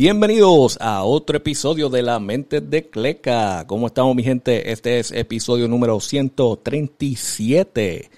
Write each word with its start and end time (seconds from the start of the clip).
Bienvenidos 0.00 0.78
a 0.80 1.04
otro 1.04 1.36
episodio 1.36 1.90
de 1.90 2.00
La 2.00 2.18
Mente 2.20 2.62
de 2.62 2.88
Cleca. 2.88 3.66
¿Cómo 3.66 3.88
estamos, 3.88 4.16
mi 4.16 4.22
gente? 4.22 4.72
Este 4.72 4.98
es 4.98 5.12
episodio 5.12 5.68
número 5.68 6.00
137. 6.00 8.10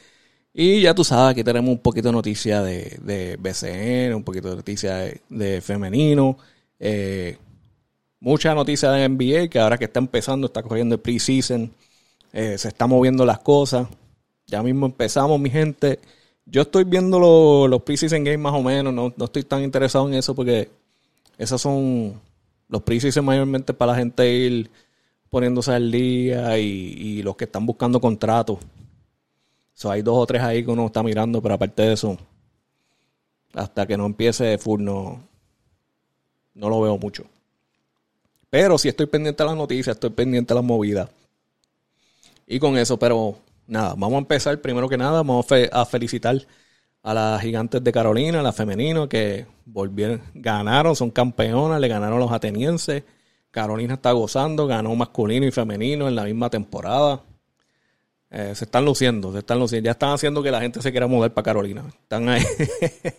Y 0.55 0.83
ya 0.83 0.95
tú 0.95 1.05
sabes, 1.05 1.35
que 1.35 1.45
tenemos 1.45 1.71
un 1.71 1.79
poquito 1.79 2.09
de 2.09 2.13
noticia 2.13 2.63
de, 2.63 2.99
de 3.03 3.37
BCN, 3.37 4.15
un 4.15 4.23
poquito 4.23 4.51
de 4.51 4.57
noticia 4.57 5.11
de, 5.29 5.61
femenino. 5.63 6.37
Eh, 6.79 7.39
mucha 8.21 8.55
noticia 8.55 8.91
de 8.91 9.09
NBA, 9.09 9.49
que 9.49 9.59
ahora 9.59 9.79
que 9.79 9.87
está 9.87 10.01
empezando, 10.01 10.47
está 10.47 10.63
corriendo 10.63 10.95
el 10.95 11.01
preseason. 11.01 11.73
Eh, 12.33 12.59
se 12.59 12.69
están 12.69 12.91
moviendo 12.91 13.25
las 13.25 13.39
cosas. 13.39 13.89
Ya 14.47 14.63
mismo 14.63 14.87
empezamos, 14.87 15.41
mi 15.41 15.51
gente. 15.51 16.01
Yo 16.45 16.63
estoy 16.63 16.85
viendo 16.85 17.19
los 17.69 17.83
preseason 17.83 18.25
games 18.25 18.41
más 18.41 18.55
o 18.55 18.63
menos. 18.63 18.93
No, 18.93 19.13
no 19.17 19.25
estoy 19.25 19.45
tan 19.45 19.63
interesado 19.63 20.09
en 20.09 20.15
eso 20.15 20.35
porque 20.35 20.71
esos 21.39 21.61
son 21.61 22.21
los 22.69 22.83
precios 22.83 23.25
mayormente 23.25 23.75
para 23.75 23.93
la 23.93 23.99
gente 23.99 24.33
ir 24.33 24.71
poniéndose 25.29 25.73
al 25.73 25.91
día 25.91 26.59
y, 26.59 27.23
los 27.23 27.37
que 27.37 27.45
están 27.45 27.67
buscando 27.67 28.01
contratos. 28.01 28.59
So, 29.75 29.91
hay 29.91 30.03
dos 30.03 30.17
o 30.17 30.27
tres 30.27 30.43
ahí 30.43 30.65
que 30.65 30.71
uno 30.71 30.87
está 30.87 31.03
mirando, 31.03 31.43
pero 31.43 31.55
aparte 31.55 31.83
de 31.83 31.93
eso, 31.95 32.19
hasta 33.55 33.87
que 33.87 33.97
no 33.97 34.07
empiece 34.07 34.59
full 34.59 34.83
no, 34.83 35.23
no 36.55 36.69
lo 36.69 36.81
veo 36.81 36.99
mucho. 36.99 37.25
Pero 38.51 38.77
si 38.79 38.89
estoy 38.89 39.07
pendiente 39.07 39.43
de 39.43 39.49
las 39.49 39.57
noticias, 39.57 39.97
estoy 39.97 40.11
pendiente 40.11 40.53
de 40.53 40.61
las 40.61 40.65
movidas. 40.65 41.09
Y 42.47 42.59
con 42.59 42.77
eso, 42.77 42.99
pero 42.99 43.37
nada, 43.67 43.95
vamos 43.97 44.15
a 44.15 44.19
empezar 44.19 44.61
primero 44.61 44.89
que 44.89 44.99
nada, 44.99 45.23
vamos 45.23 45.47
a 45.73 45.87
felicitar 45.87 46.37
a 47.03 47.15
las 47.15 47.41
gigantes 47.41 47.83
de 47.83 47.93
Carolina, 47.93 48.43
la 48.43 48.53
femenino, 48.53 49.09
que 49.09 49.47
volvieron, 49.65 50.21
ganaron, 50.35 50.95
son 50.95 51.11
campeonas, 51.11 51.81
le 51.81 51.89
ganaron 51.89 52.19
a 52.19 52.21
los 52.21 52.33
atenienses. 52.33 53.05
Carolina 53.51 53.95
está 53.95 54.13
gozando, 54.13 54.67
ganó 54.67 54.95
masculino 54.95 55.47
y 55.47 55.51
femenino 55.51 56.09
en 56.09 56.15
la 56.15 56.25
misma 56.25 56.49
temporada. 56.49 57.23
Eh, 58.35 58.55
se 58.55 58.65
están 58.65 58.87
luciendo, 58.87 59.31
se 59.31 59.41
están 59.41 59.59
luciendo. 59.59 59.85
Ya 59.85 59.93
están 59.93 60.11
haciendo 60.11 60.43
que 60.43 60.51
la 60.51 60.61
gente 60.61 60.81
se 60.81 60.91
quiera 60.91 61.07
mudar 61.07 61.35
para 61.35 61.45
Carolina. 61.45 61.85
Están 61.87 62.31
ahí. 62.31 62.43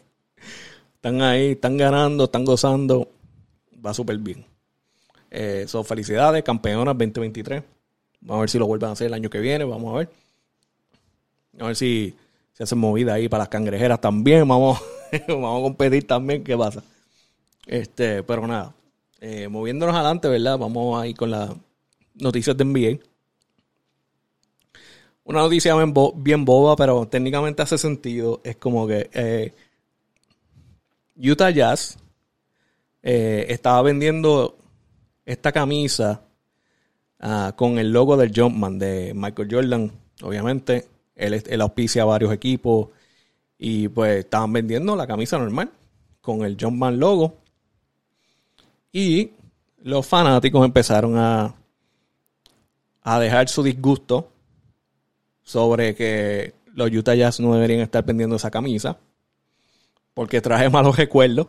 están 0.96 1.22
ahí, 1.22 1.52
están 1.52 1.78
ganando, 1.78 2.24
están 2.24 2.44
gozando. 2.44 3.08
Va 3.86 3.94
súper 3.94 4.18
bien. 4.18 4.44
Eh, 5.30 5.68
felicidades, 5.86 6.44
campeonas 6.44 6.96
2023. 6.98 7.62
Vamos 8.22 8.38
a 8.38 8.40
ver 8.42 8.50
si 8.50 8.58
lo 8.58 8.66
vuelven 8.66 8.90
a 8.90 8.94
hacer 8.94 9.08
el 9.08 9.14
año 9.14 9.30
que 9.30 9.40
viene. 9.40 9.66
Vamos 9.66 9.94
a 9.94 9.98
ver. 10.00 10.10
A 11.60 11.68
ver 11.68 11.76
si 11.76 12.16
se 12.54 12.64
hacen 12.64 12.80
movida 12.80 13.14
ahí 13.14 13.30
para 13.30 13.44
las 13.44 13.50
cangrejeras 13.50 14.02
también. 14.02 14.48
Vamos, 14.48 14.82
vamos 15.28 15.60
a 15.60 15.62
competir 15.62 16.08
también. 16.08 16.44
¿Qué 16.44 16.58
pasa? 16.58 16.84
Este, 17.68 18.24
pero 18.24 18.48
nada. 18.48 18.74
Eh, 19.22 19.48
moviéndonos 19.48 19.94
adelante, 19.96 20.28
¿verdad? 20.28 20.58
Vamos 20.58 21.00
a 21.00 21.06
ir 21.06 21.16
con 21.16 21.30
las 21.30 21.52
noticias 22.16 22.58
de 22.58 22.66
NBA. 22.66 23.13
Una 25.26 25.40
noticia 25.40 25.74
bien, 26.16 26.44
boba, 26.46 26.76
pero 26.76 27.08
técnicamente 27.08 27.62
hace 27.62 27.78
sentido. 27.78 28.42
Es 28.44 28.58
como 28.58 28.86
que 28.86 29.10
eh, 29.14 29.54
Utah 31.16 31.50
Jazz 31.50 31.98
eh, 33.02 33.46
estaba 33.48 33.82
vendiendo 33.84 34.58
esta 35.26 35.54
camisa 35.54 36.22
ah, 37.20 37.54
con 37.56 37.80
el 37.80 37.92
logo 37.92 38.18
del 38.18 38.34
Jumpman 38.36 38.78
de 38.78 39.14
Michael 39.16 39.48
Jordan, 39.50 39.92
obviamente. 40.22 40.88
Él, 41.16 41.62
auspicia 41.62 42.02
a 42.02 42.06
varios 42.06 42.34
equipos 42.34 42.90
y 43.58 43.88
pues 43.88 44.26
estaban 44.26 44.52
vendiendo 44.52 44.96
la 44.96 45.08
camisa 45.08 45.38
normal 45.38 45.72
con 46.20 46.44
el 46.44 46.58
Jumpman 46.60 47.00
logo. 47.00 47.38
Y 48.92 49.32
los 49.84 50.06
fanáticos 50.06 50.66
empezaron 50.66 51.18
a, 51.18 51.56
a 53.04 53.20
dejar 53.20 53.48
su 53.48 53.64
disgusto 53.64 54.33
sobre 55.44 55.96
que 55.96 56.54
los 56.74 56.92
Utah 56.92 57.16
Jazz 57.16 57.40
no 57.40 57.54
deberían 57.54 57.82
estar 57.82 58.04
vendiendo 58.04 58.36
esa 58.36 58.50
camisa 58.50 58.98
porque 60.14 60.42
traje 60.42 60.70
malos 60.70 60.98
recuerdos. 60.98 61.48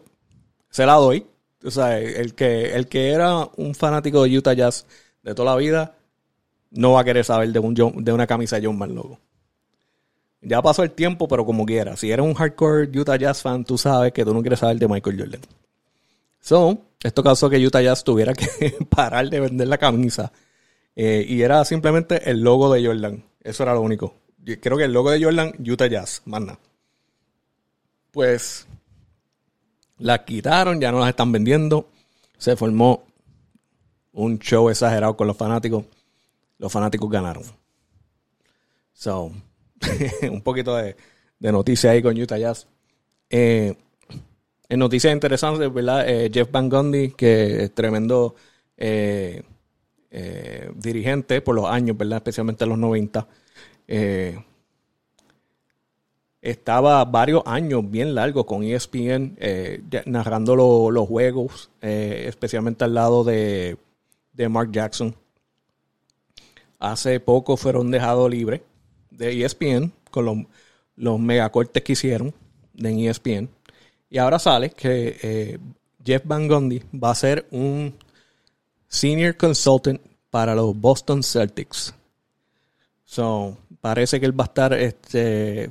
Se 0.70 0.86
la 0.86 0.94
doy. 0.94 1.26
O 1.64 1.70
sea, 1.70 1.98
el 1.98 2.34
que, 2.34 2.74
el 2.74 2.88
que 2.88 3.10
era 3.10 3.48
un 3.56 3.74
fanático 3.74 4.22
de 4.22 4.36
Utah 4.36 4.52
Jazz 4.52 4.86
de 5.22 5.34
toda 5.34 5.52
la 5.52 5.56
vida 5.56 5.96
no 6.70 6.92
va 6.92 7.00
a 7.00 7.04
querer 7.04 7.24
saber 7.24 7.50
de, 7.52 7.58
un, 7.58 7.74
de 7.74 8.12
una 8.12 8.26
camisa 8.26 8.58
John 8.62 8.78
Logo. 8.94 9.18
Ya 10.42 10.60
pasó 10.60 10.82
el 10.82 10.90
tiempo, 10.90 11.26
pero 11.26 11.46
como 11.46 11.64
quiera. 11.64 11.96
Si 11.96 12.10
eres 12.10 12.24
un 12.24 12.34
hardcore 12.34 12.90
Utah 12.98 13.16
Jazz 13.16 13.40
fan, 13.40 13.64
tú 13.64 13.78
sabes 13.78 14.12
que 14.12 14.24
tú 14.24 14.34
no 14.34 14.42
quieres 14.42 14.58
saber 14.58 14.78
de 14.78 14.88
Michael 14.88 15.18
Jordan. 15.18 15.40
So, 16.40 16.78
esto 17.02 17.22
causó 17.22 17.48
que 17.48 17.64
Utah 17.64 17.80
Jazz 17.80 18.04
tuviera 18.04 18.34
que 18.34 18.76
parar 18.90 19.30
de 19.30 19.40
vender 19.40 19.68
la 19.68 19.78
camisa. 19.78 20.32
Eh, 20.94 21.24
y 21.26 21.40
era 21.40 21.64
simplemente 21.64 22.30
el 22.30 22.40
logo 22.42 22.70
de 22.72 22.86
Jordan. 22.86 23.24
Eso 23.44 23.62
era 23.62 23.74
lo 23.74 23.82
único. 23.82 24.14
creo 24.60 24.76
que 24.76 24.84
el 24.84 24.92
logo 24.92 25.10
de 25.10 25.22
Jordan, 25.22 25.52
Utah 25.60 25.86
Jazz, 25.86 26.22
más 26.24 26.40
nada. 26.40 26.58
Pues 28.10 28.66
la 29.98 30.24
quitaron, 30.24 30.80
ya 30.80 30.90
no 30.90 31.00
las 31.00 31.10
están 31.10 31.30
vendiendo. 31.30 31.88
Se 32.38 32.56
formó 32.56 33.04
un 34.12 34.38
show 34.38 34.70
exagerado 34.70 35.16
con 35.16 35.26
los 35.26 35.36
fanáticos. 35.36 35.84
Los 36.58 36.72
fanáticos 36.72 37.10
ganaron. 37.10 37.44
So, 38.92 39.32
un 40.30 40.40
poquito 40.40 40.74
de, 40.76 40.96
de 41.38 41.52
noticias 41.52 41.92
ahí 41.92 42.02
con 42.02 42.18
Utah 42.18 42.38
Jazz. 42.38 42.66
Eh, 43.28 43.74
en 44.68 44.78
noticias 44.78 45.12
interesantes, 45.12 45.72
¿verdad? 45.72 46.08
Eh, 46.08 46.30
Jeff 46.32 46.50
Van 46.50 46.68
Gundy, 46.68 47.10
que 47.10 47.64
es 47.64 47.74
tremendo 47.74 48.34
eh, 48.76 49.42
dirigente 50.76 51.40
por 51.40 51.54
los 51.54 51.66
años, 51.66 51.96
¿verdad? 51.96 52.18
Especialmente 52.18 52.64
en 52.64 52.70
los 52.70 52.78
90. 52.78 53.26
estaba 56.40 57.04
varios 57.04 57.42
años 57.46 57.90
bien 57.90 58.14
largos 58.14 58.44
con 58.44 58.62
ESPN 58.62 59.36
narrando 60.06 60.56
los 60.90 61.08
juegos, 61.08 61.70
especialmente 61.80 62.84
al 62.84 62.94
lado 62.94 63.24
de, 63.24 63.76
de 64.32 64.48
Mark 64.48 64.70
Jackson. 64.70 65.14
Hace 66.78 67.18
poco 67.20 67.56
fueron 67.56 67.90
dejados 67.90 68.30
libres 68.30 68.60
de 69.10 69.44
ESPN 69.44 69.92
con 70.10 70.24
los, 70.26 70.36
los 70.96 71.18
megacortes 71.18 71.82
que 71.82 71.92
hicieron 71.92 72.34
de 72.74 73.08
ESPN. 73.08 73.48
Y 74.10 74.18
ahora 74.18 74.38
sale 74.38 74.70
que 74.70 75.16
eh, 75.22 75.58
Jeff 76.04 76.22
Van 76.24 76.46
Gundy 76.46 76.82
va 76.92 77.10
a 77.10 77.14
ser 77.14 77.46
un 77.50 77.94
senior 78.94 79.36
consultant 79.36 80.00
para 80.30 80.54
los 80.54 80.78
Boston 80.78 81.22
Celtics. 81.22 81.92
So, 83.04 83.58
parece 83.80 84.20
que 84.20 84.26
él 84.26 84.38
va 84.38 84.44
a 84.44 84.46
estar 84.46 84.72
este, 84.72 85.70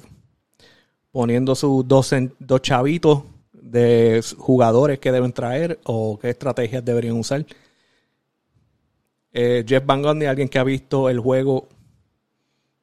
poniendo 1.10 1.56
sus 1.56 1.88
dos, 1.88 2.14
dos 2.38 2.62
chavitos 2.62 3.24
de 3.54 4.22
jugadores 4.38 5.00
que 5.00 5.12
deben 5.12 5.32
traer 5.32 5.80
o 5.86 6.20
qué 6.20 6.32
estrategias 6.32 6.84
deberían 6.84 7.18
usar. 7.18 7.46
Eh, 9.32 9.64
Jeff 9.66 9.86
Van 9.86 10.02
Gundy, 10.02 10.26
alguien 10.26 10.50
que 10.50 10.60
ha 10.60 10.64
visto 10.64 11.10
el 11.10 11.20
juego 11.20 11.70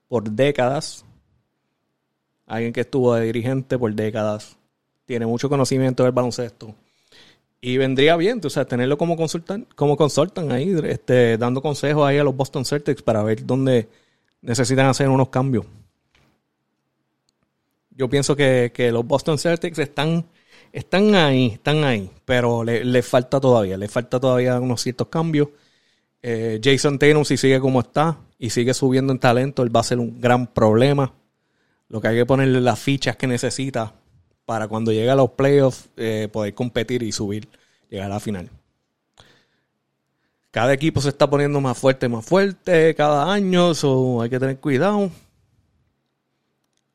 por 0.09 0.31
décadas. 0.31 1.05
Alguien 2.47 2.73
que 2.73 2.81
estuvo 2.81 3.15
dirigente 3.17 3.79
por 3.79 3.95
décadas. 3.95 4.57
Tiene 5.05 5.27
mucho 5.27 5.51
conocimiento 5.51 6.03
del 6.03 6.13
baloncesto. 6.13 6.75
Y 7.63 7.77
vendría 7.77 8.17
bien, 8.17 8.41
o 8.43 8.51
sea, 8.51 8.65
tenerlo 8.65 8.97
como 8.97 9.17
consultan, 9.17 9.67
como 9.75 9.97
consultan 9.97 10.51
ahí, 10.51 10.75
este, 10.85 11.37
dando 11.37 11.61
consejos 11.61 12.07
ahí 12.07 12.17
a 12.17 12.25
los 12.25 12.35
Boston 12.35 12.65
Celtics 12.65 13.03
para 13.03 13.23
ver 13.23 13.45
dónde 13.45 13.89
necesitan 14.41 14.87
hacer 14.87 15.09
unos 15.11 15.29
cambios. 15.29 15.67
Yo 17.91 18.09
pienso 18.09 18.35
que, 18.35 18.91
los 18.93 19.07
Boston 19.07 19.39
Celtics 19.39 19.79
están, 19.79 20.25
están 20.73 21.15
ahí, 21.15 21.49
están 21.49 21.85
ahí, 21.85 22.11
pero 22.25 22.65
les 22.65 22.87
le 22.87 23.03
falta 23.03 23.39
todavía, 23.39 23.77
le 23.77 23.89
falta 23.89 24.19
todavía 24.19 24.59
unos 24.59 24.81
ciertos 24.81 25.09
cambios. 25.09 25.49
Eh, 26.23 26.61
Jason 26.65 26.99
Tatum, 26.99 27.27
si 27.27 27.37
sigue 27.37 27.61
como 27.61 27.81
está 27.81 28.19
y 28.39 28.51
sigue 28.51 28.73
subiendo 28.73 29.13
en 29.13 29.19
talento, 29.19 29.63
él 29.63 29.75
va 29.75 29.81
a 29.81 29.85
ser 29.85 29.99
un 29.99 30.19
gran 30.19 30.47
problema. 30.47 31.13
Lo 31.89 32.01
que 32.01 32.09
hay 32.09 32.17
que 32.17 32.27
ponerle 32.27 32.63
las 32.63 32.79
fichas 32.79 33.17
que 33.17 33.27
necesita 33.27 34.00
para 34.51 34.67
cuando 34.67 34.91
llegue 34.91 35.09
a 35.09 35.15
los 35.15 35.31
playoffs 35.31 35.91
eh, 35.97 36.29
poder 36.33 36.53
competir 36.55 37.05
y 37.05 37.13
subir, 37.13 37.47
llegar 37.89 38.07
a 38.07 38.15
la 38.15 38.19
final. 38.19 38.51
Cada 40.51 40.73
equipo 40.73 41.01
se 41.01 41.11
está 41.11 41.31
poniendo 41.31 41.61
más 41.61 41.79
fuerte, 41.79 42.09
más 42.09 42.27
fuerte 42.27 42.97
cada 42.97 43.33
año, 43.33 43.75
so 43.75 44.21
hay 44.21 44.29
que 44.29 44.41
tener 44.41 44.59
cuidado. 44.59 45.09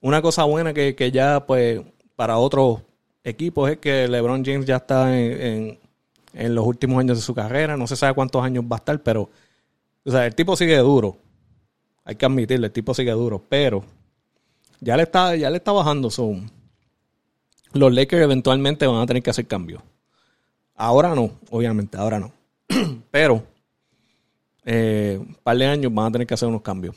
Una 0.01 0.21
cosa 0.21 0.43
buena 0.43 0.73
que, 0.73 0.97
que 0.97 1.11
ya, 1.11 1.45
pues, 1.45 1.79
para 2.17 2.39
otros 2.39 2.81
equipos 3.23 3.71
es 3.71 3.77
que 3.77 4.09
LeBron 4.09 4.43
James 4.43 4.65
ya 4.65 4.75
está 4.75 5.17
en, 5.17 5.79
los 6.33 6.67
últimos 6.67 6.99
años 6.99 7.19
de 7.19 7.23
su 7.23 7.33
carrera. 7.33 7.77
No 7.77 7.87
se 7.87 7.95
sabe 7.95 8.13
cuántos 8.13 8.43
años 8.43 8.65
va 8.65 8.75
a 8.75 8.79
estar, 8.79 9.01
pero 9.01 9.29
o 10.03 10.11
sea, 10.11 10.25
el 10.25 10.35
tipo 10.35 10.57
sigue 10.57 10.75
duro. 10.79 11.15
Hay 12.03 12.17
que 12.17 12.25
admitirlo, 12.25 12.65
el 12.65 12.73
tipo 12.73 12.93
sigue 12.93 13.11
duro. 13.11 13.41
Pero 13.47 13.85
ya 14.81 14.97
le 14.97 15.03
está, 15.03 15.37
ya 15.37 15.49
le 15.49 15.55
está 15.55 15.71
bajando. 15.71 16.11
su 16.11 16.43
los 17.75 17.93
Lakers 17.93 18.23
eventualmente 18.23 18.87
van 18.87 19.01
a 19.01 19.05
tener 19.05 19.21
que 19.21 19.29
hacer 19.29 19.47
cambios. 19.47 19.81
Ahora 20.75 21.13
no, 21.15 21.31
obviamente, 21.49 21.97
ahora 21.97 22.19
no. 22.19 22.33
pero 23.11 23.43
eh, 24.65 25.17
un 25.19 25.35
par 25.35 25.57
de 25.57 25.65
años 25.65 25.93
van 25.93 26.07
a 26.07 26.11
tener 26.11 26.27
que 26.27 26.33
hacer 26.33 26.47
unos 26.47 26.61
cambios. 26.61 26.95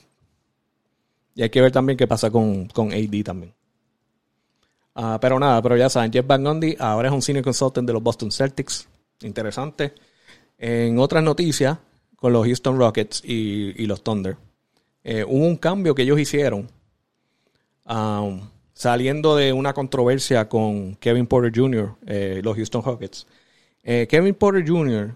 Y 1.34 1.42
hay 1.42 1.50
que 1.50 1.60
ver 1.60 1.70
también 1.70 1.96
qué 1.96 2.06
pasa 2.06 2.30
con, 2.30 2.66
con 2.69 2.92
AD 2.92 3.22
también. 3.25 3.52
Ah, 4.94 5.19
pero 5.20 5.38
nada, 5.38 5.62
pero 5.62 5.76
ya 5.76 5.88
saben, 5.88 6.12
Jeff 6.12 6.26
Van 6.26 6.42
Gundy 6.42 6.76
ahora 6.80 7.08
es 7.08 7.14
un 7.14 7.22
senior 7.22 7.44
consultant 7.44 7.86
de 7.86 7.92
los 7.92 8.02
Boston 8.02 8.32
Celtics. 8.32 8.88
Interesante. 9.22 9.94
En 10.58 10.98
otras 10.98 11.22
noticias, 11.22 11.78
con 12.16 12.32
los 12.32 12.44
Houston 12.44 12.76
Rockets 12.76 13.22
y, 13.25 13.86
los 13.86 14.02
Thunder, 14.02 14.36
eh, 15.04 15.25
hubo 15.25 15.46
un 15.46 15.56
cambio 15.56 15.94
que 15.94 16.02
ellos 16.02 16.19
hicieron 16.19 16.69
um, 17.86 18.40
saliendo 18.78 19.34
de 19.34 19.52
una 19.52 19.75
controversia 19.75 20.48
con 20.48 20.94
Kevin 20.96 21.26
Porter 21.26 21.50
Jr., 21.52 21.96
eh, 22.06 22.40
los 22.44 22.54
Houston 22.54 22.84
Rockets. 22.84 23.26
Eh, 23.82 24.06
Kevin 24.08 24.34
Porter 24.34 24.64
Jr. 24.64 25.14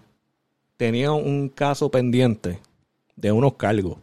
tenía 0.75 1.13
un 1.13 1.47
caso 1.47 1.89
pendiente 1.89 2.59
de 3.15 3.31
unos 3.31 3.53
cargos. 3.53 3.99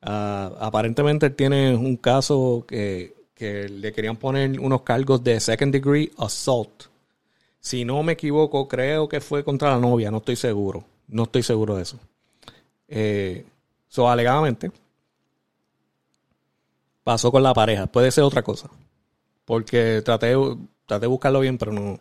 Ah, 0.00 0.52
aparentemente 0.58 1.28
tiene 1.28 1.76
un 1.76 1.96
caso 1.96 2.64
que 2.66 3.14
que 3.42 3.68
le 3.68 3.92
querían 3.92 4.16
poner 4.16 4.60
unos 4.60 4.82
cargos 4.82 5.24
de 5.24 5.40
second 5.40 5.72
degree 5.72 6.12
assault. 6.16 6.84
Si 7.58 7.84
no 7.84 8.00
me 8.04 8.12
equivoco, 8.12 8.68
creo 8.68 9.08
que 9.08 9.20
fue 9.20 9.42
contra 9.42 9.70
la 9.70 9.78
novia, 9.78 10.12
no 10.12 10.18
estoy 10.18 10.36
seguro. 10.36 10.84
No 11.08 11.24
estoy 11.24 11.42
seguro 11.42 11.74
de 11.74 11.82
eso. 11.82 11.98
Eh, 12.86 13.44
so, 13.88 14.08
alegadamente, 14.08 14.70
pasó 17.04 17.30
con 17.32 17.42
la 17.42 17.54
pareja. 17.54 17.86
Puede 17.86 18.10
ser 18.10 18.24
otra 18.24 18.42
cosa. 18.42 18.70
Porque 19.44 20.02
traté, 20.04 20.34
traté 20.86 21.02
de 21.02 21.06
buscarlo 21.08 21.40
bien, 21.40 21.58
pero 21.58 21.72
no. 21.72 21.98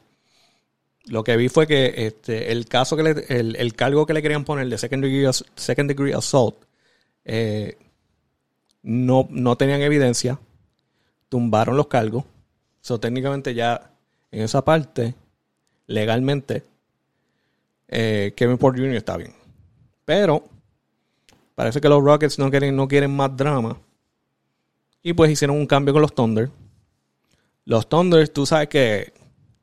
Lo 1.05 1.23
que 1.23 1.35
vi 1.35 1.49
fue 1.49 1.65
que 1.65 1.93
este, 2.05 2.51
el 2.51 2.67
caso 2.67 2.95
que 2.95 3.03
le, 3.03 3.11
el, 3.29 3.73
cargo 3.75 4.05
que 4.05 4.13
le 4.13 4.21
querían 4.21 4.45
poner 4.45 4.67
de 4.67 4.77
second 4.77 5.03
degree, 5.03 5.31
second 5.55 5.89
degree 5.89 6.13
assault 6.13 6.63
eh, 7.25 7.77
no, 8.83 9.27
no 9.31 9.57
tenían 9.57 9.81
evidencia 9.81 10.39
tumbaron 11.31 11.77
los 11.77 11.87
cargos. 11.87 12.25
So, 12.81 12.99
técnicamente 12.99 13.53
ya 13.53 13.93
en 14.31 14.41
esa 14.41 14.65
parte, 14.65 15.15
legalmente, 15.87 16.65
eh, 17.87 18.33
Kevin 18.35 18.57
Porter 18.57 18.81
Jr. 18.81 18.97
está 18.97 19.15
bien. 19.15 19.33
Pero 20.03 20.43
parece 21.55 21.79
que 21.79 21.87
los 21.87 22.03
Rockets 22.03 22.37
no 22.37 22.51
quieren, 22.51 22.75
no 22.75 22.87
quieren 22.89 23.15
más 23.15 23.35
drama. 23.35 23.77
Y 25.03 25.13
pues 25.13 25.31
hicieron 25.31 25.57
un 25.57 25.65
cambio 25.65 25.93
con 25.93 26.01
los 26.01 26.13
Thunder. 26.13 26.49
Los 27.65 27.89
Thunder, 27.89 28.27
tú 28.29 28.45
sabes 28.45 28.69
que 28.69 29.13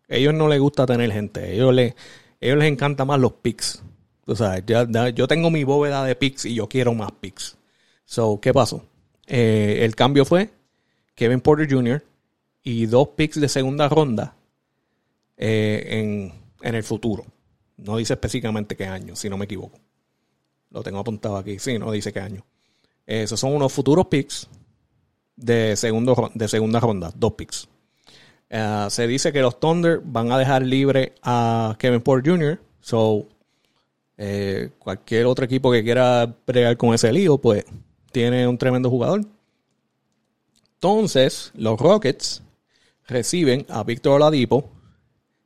ellos 0.09 0.35
no 0.35 0.49
les 0.49 0.61
gusta 0.61 0.87
tener 0.87 1.13
gente. 1.13 1.55
Ellos, 1.55 1.75
les, 1.75 1.95
ellos 2.41 2.59
les 2.59 2.69
encanta 2.69 3.05
más 3.05 3.21
los 3.21 3.35
picks. 3.35 3.83
Tú 4.25 4.37
sabes, 4.37 4.65
yo 5.15 5.29
tengo 5.29 5.51
mi 5.51 5.65
bóveda 5.65 6.05
de 6.05 6.15
picks 6.15 6.45
y 6.45 6.55
yo 6.55 6.69
quiero 6.69 6.95
más 6.95 7.13
picks. 7.13 7.57
So, 8.05 8.41
¿qué 8.41 8.53
pasó? 8.53 8.85
Eh, 9.27 9.81
el 9.83 9.95
cambio 9.95 10.25
fue 10.25 10.51
Kevin 11.15 11.41
Porter 11.41 11.71
Jr. 11.71 12.03
y 12.63 12.87
dos 12.87 13.09
picks 13.09 13.41
de 13.41 13.49
segunda 13.49 13.89
ronda 13.89 14.35
eh, 15.37 16.33
en, 16.63 16.75
el 16.75 16.83
futuro. 16.83 17.25
No 17.77 17.97
dice 17.97 18.15
específicamente 18.15 18.77
qué 18.77 18.87
año, 18.87 19.15
si 19.15 19.29
no 19.29 19.37
me 19.37 19.45
equivoco. 19.45 19.79
Lo 20.71 20.83
tengo 20.83 20.99
apuntado 20.99 21.37
aquí. 21.37 21.59
Sí, 21.59 21.79
no 21.79 21.93
dice 21.93 22.13
qué 22.13 22.21
año. 22.21 22.45
Esos 23.07 23.39
son 23.39 23.55
unos 23.55 23.73
futuros 23.73 24.07
picks 24.07 24.49
de, 25.39 25.77
de 26.35 26.49
segunda 26.49 26.81
ronda, 26.81 27.13
dos 27.15 27.33
picks. 27.33 27.69
Eh, 28.51 28.87
se 28.91 29.07
dice 29.07 29.33
que 29.33 29.43
los 29.43 29.61
Thunder 29.61 30.01
van 30.05 30.33
a 30.33 30.39
dejar 30.39 30.63
libre 30.63 31.15
a 31.23 31.77
Kevin 31.79 32.01
Porter 32.01 32.33
Jr. 32.33 32.61
So, 32.81 33.27
eh, 34.17 34.71
cualquier 34.79 35.27
otro 35.27 35.45
equipo 35.45 35.71
que 35.71 35.85
quiera 35.85 36.35
pregar 36.45 36.77
con 36.77 36.95
ese 36.95 37.13
lío, 37.13 37.39
pues 37.39 37.65
tiene 38.11 38.49
un 38.49 38.59
tremendo 38.59 38.91
jugador. 38.91 39.25
Entonces, 40.75 41.53
los 41.55 41.79
Rockets 41.79 42.43
reciben 43.07 43.67
a 43.69 43.85
Víctor 43.85 44.15
Oladipo, 44.15 44.71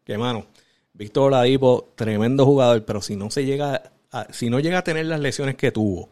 que 0.05 0.19
mano, 0.19 0.47
Víctor 0.93 1.25
Oladipo, 1.25 1.93
tremendo 1.97 2.45
jugador, 2.45 2.85
pero 2.85 3.01
si 3.01 3.17
no 3.17 3.31
se 3.31 3.45
llega 3.45 3.93
si 4.31 4.51
no 4.51 4.61
llega 4.61 4.79
a 4.79 4.85
tener 4.85 5.07
las 5.07 5.21
lesiones 5.21 5.57
que 5.57 5.73
tuvo, 5.73 6.11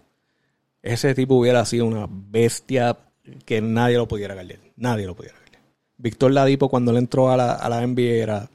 ese 0.83 1.15
tipo 1.15 1.35
hubiera 1.35 1.65
sido 1.67 1.87
una 1.87 2.06
bestia 2.09 2.97
que 3.44 3.61
nadie 3.61 3.96
lo 3.96 4.08
pudiera 4.08 4.34
ganar. 4.34 4.58
Nadie 4.76 5.06
lo 5.06 5.14
pudiera 5.14 5.37
ganar. 5.38 5.61
Víctor 5.96 6.31
Oladipo 6.31 6.69
cuando 6.69 6.90
él 6.93 6.99
entró 6.99 7.31
a 7.31 7.37
la, 7.37 7.52
a 7.52 7.69
la 7.69 7.87
NBA 7.87 8.22
era, 8.22 8.49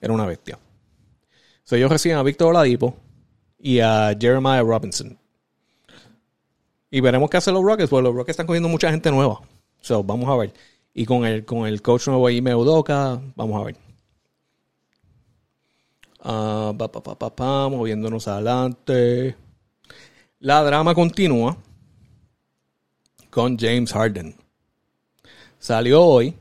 era 0.00 0.12
una 0.12 0.26
bestia. 0.26 0.58
So, 1.64 1.76
ellos 1.76 1.90
reciben 1.90 2.18
a 2.18 2.22
Víctor 2.22 2.48
Oladipo 2.48 2.96
y 3.58 3.80
a 3.80 4.16
Jeremiah 4.18 4.62
Robinson. 4.62 5.18
Y 6.90 7.00
veremos 7.00 7.28
qué 7.28 7.36
hacen 7.36 7.54
los 7.54 7.62
Rockets, 7.62 7.90
porque 7.90 8.04
los 8.04 8.14
Rockets 8.14 8.30
están 8.30 8.46
cogiendo 8.46 8.68
mucha 8.68 8.90
gente 8.90 9.10
nueva. 9.10 9.40
So, 9.80 10.02
vamos 10.02 10.28
a 10.28 10.36
ver. 10.36 10.52
Y 10.94 11.04
con 11.04 11.24
el, 11.24 11.44
con 11.44 11.66
el 11.66 11.82
coach 11.82 12.08
nuevo 12.08 12.26
ahí, 12.26 12.40
Meudoka, 12.40 13.20
vamos 13.36 13.60
a 13.60 13.64
ver. 13.64 13.76
Uh, 16.20 16.76
pa, 16.76 16.88
pa, 16.90 17.36
pa, 17.36 17.68
moviéndonos 17.68 18.26
adelante. 18.26 19.36
La 20.40 20.62
drama 20.62 20.94
continúa 20.94 21.58
con 23.38 23.56
James 23.56 23.92
Harden. 23.92 24.34
Salió 25.60 26.02
hoy 26.02 26.34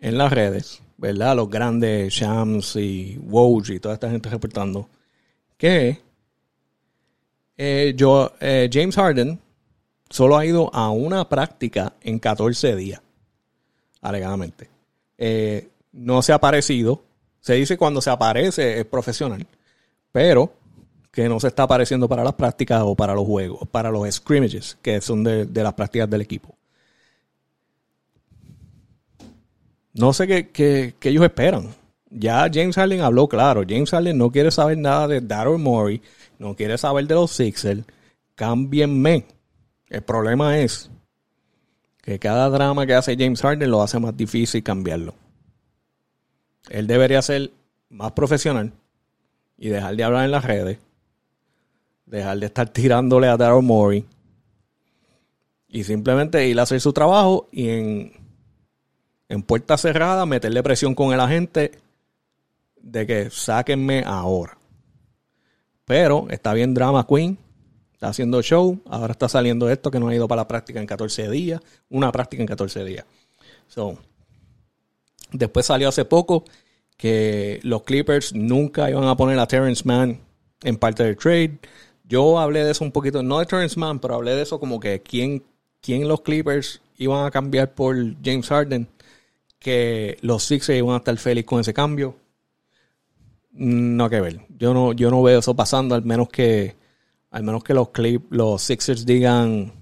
en 0.00 0.16
las 0.16 0.32
redes, 0.32 0.80
¿verdad? 0.96 1.36
Los 1.36 1.50
grandes 1.50 2.10
Shams 2.10 2.76
y 2.76 3.18
Woj 3.20 3.68
y 3.68 3.80
toda 3.80 3.92
esta 3.92 4.08
gente 4.08 4.30
reportando 4.30 4.88
que 5.58 6.00
eh, 7.58 7.92
yo, 7.94 8.32
eh, 8.40 8.70
James 8.72 8.96
Harden 8.96 9.38
solo 10.08 10.38
ha 10.38 10.46
ido 10.46 10.74
a 10.74 10.88
una 10.88 11.28
práctica 11.28 11.92
en 12.00 12.18
14 12.18 12.74
días, 12.74 13.02
alegadamente. 14.00 14.70
Eh, 15.18 15.68
no 15.92 16.22
se 16.22 16.32
ha 16.32 16.36
aparecido. 16.36 17.04
Se 17.40 17.52
dice 17.52 17.76
cuando 17.76 18.00
se 18.00 18.08
aparece 18.08 18.80
es 18.80 18.86
profesional, 18.86 19.46
pero 20.12 20.50
que 21.12 21.28
no 21.28 21.38
se 21.38 21.48
está 21.48 21.64
apareciendo 21.64 22.08
para 22.08 22.24
las 22.24 22.32
prácticas 22.32 22.82
o 22.84 22.96
para 22.96 23.14
los 23.14 23.26
juegos, 23.26 23.68
para 23.68 23.90
los 23.90 24.10
scrimmages, 24.10 24.78
que 24.80 25.00
son 25.02 25.22
de, 25.22 25.46
las 25.52 25.74
prácticas 25.74 26.08
del 26.08 26.22
equipo. 26.22 26.56
No 29.92 30.14
sé 30.14 30.26
qué, 30.26 30.94
ellos 31.02 31.22
esperan. 31.22 31.68
Ya 32.08 32.50
James 32.52 32.76
Harden 32.76 33.02
habló 33.02 33.28
claro. 33.28 33.62
James 33.68 33.90
Harden 33.90 34.16
no 34.16 34.30
quiere 34.30 34.50
saber 34.50 34.78
nada 34.78 35.06
de 35.06 35.20
Daryl 35.20 35.58
Morey, 35.58 36.00
no 36.38 36.56
quiere 36.56 36.78
saber 36.78 37.06
de 37.06 37.14
los 37.14 37.30
Sixers. 37.30 37.84
Cámbienme. 38.34 39.26
El 39.88 40.02
problema 40.02 40.58
es 40.58 40.90
que 42.00 42.18
cada 42.18 42.48
drama 42.48 42.86
que 42.86 42.94
hace 42.94 43.16
James 43.18 43.42
Harden 43.42 43.70
lo 43.70 43.82
hace 43.82 43.98
más 43.98 44.16
difícil 44.16 44.62
cambiarlo. 44.62 45.14
Él 46.70 46.86
debería 46.86 47.20
ser 47.20 47.50
más 47.90 48.12
profesional 48.12 48.72
y 49.58 49.68
dejar 49.68 49.94
de 49.94 50.04
hablar 50.04 50.24
en 50.24 50.30
las 50.30 50.44
redes, 50.44 50.78
dejar 52.18 52.38
de 52.38 52.46
estar 52.46 52.68
tirándole 52.68 53.28
a 53.28 53.36
Daryl 53.36 53.62
Morey 53.62 54.04
y 55.66 55.84
simplemente 55.84 56.46
ir 56.46 56.60
a 56.60 56.64
hacer 56.64 56.80
su 56.80 56.92
trabajo 56.92 57.48
y 57.50 57.68
en, 57.70 58.12
puerta 59.46 59.78
cerrada 59.78 60.26
meterle 60.26 60.62
presión 60.62 60.94
con 60.94 61.14
el 61.14 61.20
agente 61.20 61.72
de 62.76 63.06
que 63.06 63.30
sáquenme 63.30 64.04
ahora. 64.06 64.58
Pero 65.86 66.26
está 66.28 66.52
bien 66.52 66.74
Drama 66.74 67.06
Queen 67.06 67.38
está 67.94 68.08
haciendo 68.08 68.42
show, 68.42 68.78
ahora 68.86 69.12
está 69.12 69.28
saliendo 69.28 69.70
esto 69.70 69.90
que 69.90 69.98
no 69.98 70.08
ha 70.08 70.14
ido 70.14 70.28
para 70.28 70.42
la 70.42 70.48
práctica 70.48 70.80
en 70.80 70.86
14 70.86 71.30
días, 71.30 71.62
una 71.88 72.12
práctica 72.12 72.42
en 72.42 72.46
14 72.48 72.84
días. 72.84 73.06
So, 73.68 73.96
después 75.32 75.64
salió 75.64 75.88
hace 75.88 76.04
poco 76.04 76.44
que 76.98 77.60
los 77.62 77.84
Clippers 77.84 78.34
nunca 78.34 78.90
iban 78.90 79.04
a 79.04 79.16
poner 79.16 79.38
a 79.38 79.46
Terrence 79.46 79.84
Mann 79.86 80.20
en 80.62 80.76
parte 80.76 81.04
del 81.04 81.16
trade. 81.16 81.58
Yo 82.12 82.38
hablé 82.38 82.62
de 82.62 82.72
eso 82.72 82.84
un 82.84 82.92
poquito, 82.92 83.22
no 83.22 83.38
de 83.38 83.46
Terrence 83.46 83.80
Mann, 83.80 83.98
pero 83.98 84.16
hablé 84.16 84.36
de 84.36 84.42
eso 84.42 84.60
como 84.60 84.78
que 84.78 85.00
quién, 85.00 85.42
quién 85.80 86.06
los 86.06 86.20
Clippers 86.20 86.82
iban 86.98 87.24
a 87.24 87.30
cambiar 87.30 87.72
por 87.72 87.96
James 88.22 88.46
Harden, 88.48 88.86
que 89.58 90.18
los 90.20 90.42
Sixers 90.42 90.76
iban 90.76 90.92
a 90.92 90.98
estar 90.98 91.16
felices 91.16 91.46
con 91.46 91.60
ese 91.60 91.72
cambio. 91.72 92.14
No 93.52 94.10
que 94.10 94.20
ver. 94.20 94.42
Yo 94.58 94.74
no, 94.74 94.92
yo 94.92 95.10
no 95.10 95.22
veo 95.22 95.38
eso 95.38 95.56
pasando, 95.56 95.94
al 95.94 96.04
menos 96.04 96.28
que 96.28 96.76
al 97.30 97.44
menos 97.44 97.64
que 97.64 97.72
los, 97.72 97.88
clip, 97.88 98.30
los 98.30 98.60
Sixers 98.60 99.06
digan, 99.06 99.72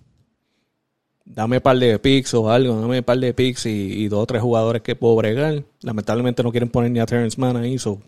dame 1.25 1.57
un 1.57 1.63
par 1.63 1.79
de 1.81 1.99
picks 1.99 2.33
o 2.35 2.49
algo, 2.49 2.81
dame 2.81 2.99
un 2.99 3.05
par 3.05 3.19
de 3.19 3.35
picks 3.35 3.67
y, 3.67 4.07
dos 4.07 4.23
o 4.23 4.27
tres 4.27 4.41
jugadores 4.41 4.83
que 4.83 4.95
puedo 4.95 5.17
bregar. 5.17 5.65
Lamentablemente 5.83 6.45
no 6.45 6.53
quieren 6.53 6.69
poner 6.69 6.93
ni 6.93 7.01
a 7.01 7.07
Terrence 7.07 7.41
Mann 7.41 7.57
ahí, 7.57 7.77
so 7.77 8.01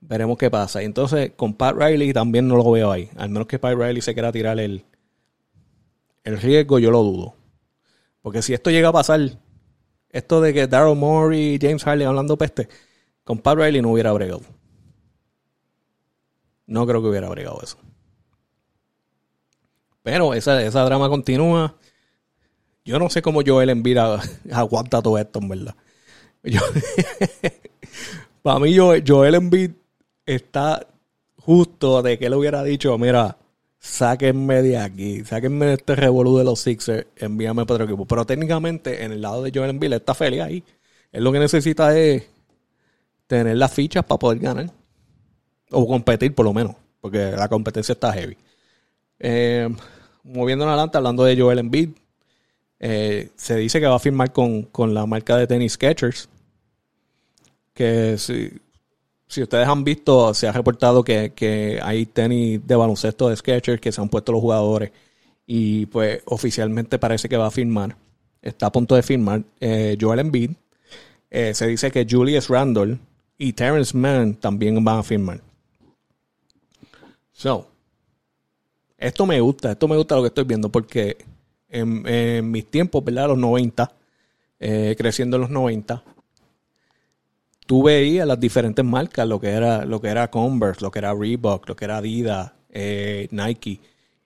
veremos 0.00 0.38
qué 0.38 0.50
pasa. 0.50 0.82
entonces 0.82 1.32
con 1.36 1.54
Pat 1.54 1.76
Riley 1.76 2.12
también 2.12 2.48
no 2.48 2.56
lo 2.56 2.70
veo 2.70 2.90
ahí. 2.90 3.10
Al 3.16 3.30
menos 3.30 3.48
que 3.48 3.58
Pat 3.58 3.76
Riley 3.76 4.02
se 4.02 4.14
quiera 4.14 4.32
tirar 4.32 4.58
el, 4.58 4.84
el 6.24 6.38
riesgo, 6.40 6.78
yo 6.78 6.90
lo 6.90 7.02
dudo. 7.02 7.34
Porque 8.22 8.42
si 8.42 8.54
esto 8.54 8.70
llega 8.70 8.88
a 8.88 8.92
pasar, 8.92 9.20
esto 10.10 10.40
de 10.40 10.52
que 10.52 10.66
Daryl 10.66 10.96
Morey 10.96 11.54
y 11.54 11.58
James 11.60 11.86
Harley 11.86 12.06
hablando 12.06 12.36
peste, 12.36 12.68
con 13.24 13.38
Pat 13.38 13.58
Riley 13.58 13.82
no 13.82 13.90
hubiera 13.92 14.12
bregado. 14.12 14.42
No 16.66 16.86
creo 16.86 17.00
que 17.00 17.08
hubiera 17.08 17.28
bregado 17.28 17.60
eso. 17.62 17.78
Pero 20.02 20.34
esa, 20.34 20.62
esa 20.62 20.84
drama 20.84 21.08
continúa. 21.08 21.76
Yo 22.84 22.98
no 22.98 23.10
sé 23.10 23.20
cómo 23.20 23.42
Joel 23.44 23.70
Embiid 23.70 23.98
aguanta 24.52 25.02
todo 25.02 25.18
esto, 25.18 25.38
en 25.40 25.48
verdad. 25.48 25.74
para 28.42 28.58
mí, 28.58 28.76
Joel 28.76 29.34
Embiid 29.34 29.72
está 30.34 30.86
justo 31.36 32.02
de 32.02 32.18
que 32.18 32.26
él 32.26 32.34
hubiera 32.34 32.62
dicho, 32.62 32.96
mira, 32.98 33.38
sáquenme 33.78 34.62
de 34.62 34.78
aquí, 34.78 35.24
sáquenme 35.24 35.66
de 35.66 35.74
este 35.74 35.96
revolú 35.96 36.36
de 36.36 36.44
los 36.44 36.60
Sixers, 36.60 37.06
envíame 37.16 37.64
para 37.64 37.76
otro 37.76 37.84
equipo. 37.86 38.06
Pero 38.06 38.26
técnicamente, 38.26 39.04
en 39.04 39.12
el 39.12 39.22
lado 39.22 39.42
de 39.42 39.52
Joel 39.54 39.70
Embiid, 39.70 39.94
está 39.94 40.14
feliz 40.14 40.42
ahí. 40.42 40.64
Él 41.10 41.24
lo 41.24 41.32
que 41.32 41.38
necesita 41.38 41.98
es 41.98 42.24
tener 43.26 43.56
las 43.56 43.72
fichas 43.72 44.04
para 44.04 44.18
poder 44.18 44.38
ganar. 44.40 44.70
O 45.70 45.86
competir, 45.86 46.34
por 46.34 46.44
lo 46.44 46.52
menos. 46.52 46.76
Porque 47.00 47.32
la 47.32 47.48
competencia 47.48 47.92
está 47.92 48.12
heavy. 48.12 48.36
Eh, 49.18 49.68
moviéndonos 50.24 50.72
adelante, 50.72 50.98
hablando 50.98 51.24
de 51.24 51.40
Joel 51.40 51.60
Embiid, 51.60 51.90
eh, 52.80 53.30
se 53.36 53.56
dice 53.56 53.80
que 53.80 53.86
va 53.86 53.96
a 53.96 54.00
firmar 54.00 54.32
con, 54.32 54.94
la 54.94 55.06
marca 55.06 55.36
de 55.36 55.46
tenis 55.46 55.72
Skechers. 55.72 56.28
Que 57.72 58.18
si, 58.18 58.50
si, 59.28 59.42
ustedes 59.42 59.68
han 59.68 59.84
visto, 59.84 60.34
se 60.34 60.48
ha 60.48 60.52
reportado 60.52 61.04
que, 61.04 61.80
hay 61.82 62.06
tenis 62.06 62.66
de 62.66 62.76
baloncesto 62.76 63.28
de 63.28 63.36
Skechers 63.36 63.80
que 63.80 63.92
se 63.92 64.00
han 64.00 64.08
puesto 64.08 64.32
los 64.32 64.40
jugadores. 64.40 64.90
Y 65.46 65.86
pues 65.86 66.22
oficialmente 66.26 66.98
parece 66.98 67.28
que 67.28 67.36
va 67.36 67.46
a 67.46 67.50
firmar. 67.50 67.96
Está 68.42 68.66
a 68.66 68.72
punto 68.72 68.94
de 68.94 69.02
firmar 69.02 69.42
eh, 69.60 69.96
Joel 70.00 70.20
Embiid. 70.20 70.50
Eh, 71.30 71.54
se 71.54 71.66
dice 71.66 71.90
que 71.90 72.06
Julius 72.08 72.48
Randle 72.48 72.98
y 73.38 73.52
Terrence 73.52 73.96
Mann 73.96 74.34
también 74.34 74.82
van 74.84 74.98
a 74.98 75.02
firmar. 75.02 75.40
So, 77.32 77.68
esto 78.98 79.26
me 79.26 79.40
gusta, 79.40 79.72
esto 79.72 79.86
me 79.86 79.96
gusta 79.96 80.16
lo 80.16 80.22
que 80.22 80.28
estoy 80.28 80.44
viendo 80.44 80.70
porque 80.70 81.16
en, 81.68 82.50
mis 82.50 82.66
tiempos, 82.66 83.04
¿verdad? 83.04 83.28
Los 83.28 83.38
90, 83.38 83.92
eh, 84.58 84.94
creciendo 84.98 85.36
en 85.36 85.42
los 85.42 85.50
90, 85.50 86.02
tú 87.68 87.82
veías 87.82 88.26
las 88.26 88.40
diferentes 88.40 88.84
marcas, 88.84 89.28
lo 89.28 89.38
que 89.38 89.50
era, 89.50 89.84
lo 89.84 90.00
que 90.00 90.08
era 90.08 90.30
Converse, 90.30 90.80
lo 90.80 90.90
que 90.90 91.00
era 91.00 91.14
Reebok, 91.14 91.68
lo 91.68 91.76
que 91.76 91.84
era 91.84 91.98
Adidas, 91.98 92.52
eh, 92.70 93.28
Nike. 93.30 93.80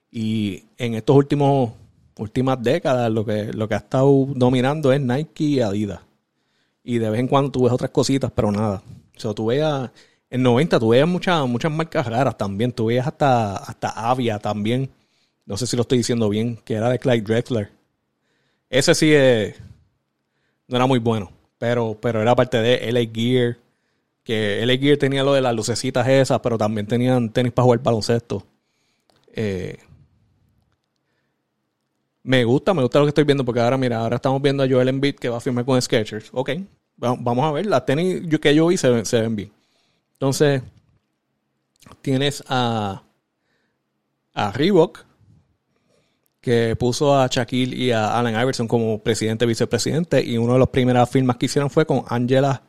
Y 0.09 0.63
en 0.77 0.93
estos 0.95 1.15
últimos 1.15 1.71
últimas 2.17 2.61
décadas 2.61 3.11
lo 3.11 3.25
que, 3.25 3.51
lo 3.53 3.67
que 3.67 3.73
ha 3.73 3.79
estado 3.79 4.27
dominando 4.35 4.93
es 4.93 5.01
Nike 5.01 5.43
y 5.43 5.59
Adidas. 5.59 5.99
Y 6.83 6.99
de 6.99 7.09
vez 7.09 7.19
en 7.19 7.27
cuando 7.27 7.51
tú 7.51 7.63
ves 7.63 7.73
otras 7.73 7.91
cositas, 7.91 8.31
pero 8.33 8.51
nada. 8.51 8.81
O 9.15 9.19
sea, 9.19 9.33
tú 9.33 9.47
veías, 9.47 9.91
en 10.29 10.41
90 10.41 10.79
tú 10.79 10.89
veías 10.89 11.07
muchas, 11.07 11.47
muchas 11.47 11.71
marcas 11.71 12.07
raras 12.07 12.37
también. 12.37 12.71
Tú 12.71 12.85
veías 12.85 13.07
hasta, 13.07 13.57
hasta 13.57 13.89
Avia 13.89 14.39
también 14.39 14.89
no 15.45 15.57
sé 15.57 15.67
si 15.67 15.75
lo 15.75 15.81
estoy 15.81 15.97
diciendo 15.97 16.29
bien, 16.29 16.57
que 16.63 16.75
era 16.75 16.89
de 16.89 16.99
Clyde 16.99 17.21
Drexler. 17.21 17.71
Ese 18.69 18.95
sí 18.95 19.11
no 20.67 20.77
era 20.77 20.85
muy 20.85 20.99
bueno, 20.99 21.31
pero, 21.63 21.97
pero 21.97 22.21
era 22.21 22.35
parte 22.35 22.57
de 22.57 22.91
LA 22.91 23.09
Gear, 23.13 23.57
que 24.25 24.65
LA 24.65 24.75
Gear 24.75 24.97
tenía 24.97 25.23
lo 25.23 25.31
de 25.31 25.39
las 25.39 25.55
lucecitas 25.55 26.05
esas, 26.09 26.41
pero 26.41 26.57
también 26.57 26.85
tenían 26.87 27.29
tenis 27.29 27.53
para 27.53 27.63
jugar 27.63 27.81
baloncesto. 27.81 28.45
Eh, 29.33 29.77
me 32.21 32.43
gusta, 32.43 32.73
me 32.73 32.81
gusta 32.81 32.99
lo 32.99 33.05
que 33.05 33.09
estoy 33.11 33.23
viendo, 33.23 33.45
porque 33.45 33.61
ahora, 33.61 33.77
mira, 33.77 34.01
ahora 34.01 34.17
estamos 34.17 34.41
viendo 34.41 34.61
a 34.61 34.67
Joel 34.67 34.89
Embiid 34.89 35.15
que 35.15 35.29
va 35.29 35.37
a 35.37 35.39
firmar 35.39 35.63
con 35.63 35.81
Skechers. 35.81 36.31
Ok, 36.33 36.49
vamos 36.97 37.45
a 37.45 37.51
ver, 37.53 37.65
las 37.65 37.85
tenis 37.85 38.23
que 38.41 38.53
yo 38.53 38.67
vi 38.67 38.75
se, 38.75 39.05
se 39.05 39.21
ven 39.21 39.37
bien. 39.37 39.51
Entonces, 40.15 40.63
tienes 42.01 42.43
a, 42.49 43.03
a 44.33 44.51
Reebok, 44.51 45.05
que 46.43 46.75
puso 46.75 47.15
a 47.15 47.27
Shaquille 47.27 47.73
y 47.73 47.91
a 47.91 48.19
Allen 48.19 48.37
Iverson 48.37 48.67
como 48.67 49.01
presidente 49.01 49.45
vicepresidente. 49.45 50.21
Y 50.21 50.37
una 50.37 50.53
de 50.53 50.59
las 50.59 50.67
primeras 50.67 51.09
firmas 51.09 51.37
que 51.37 51.45
hicieron 51.45 51.69
fue 51.69 51.85
con 51.85 52.03
Angela, 52.09 52.61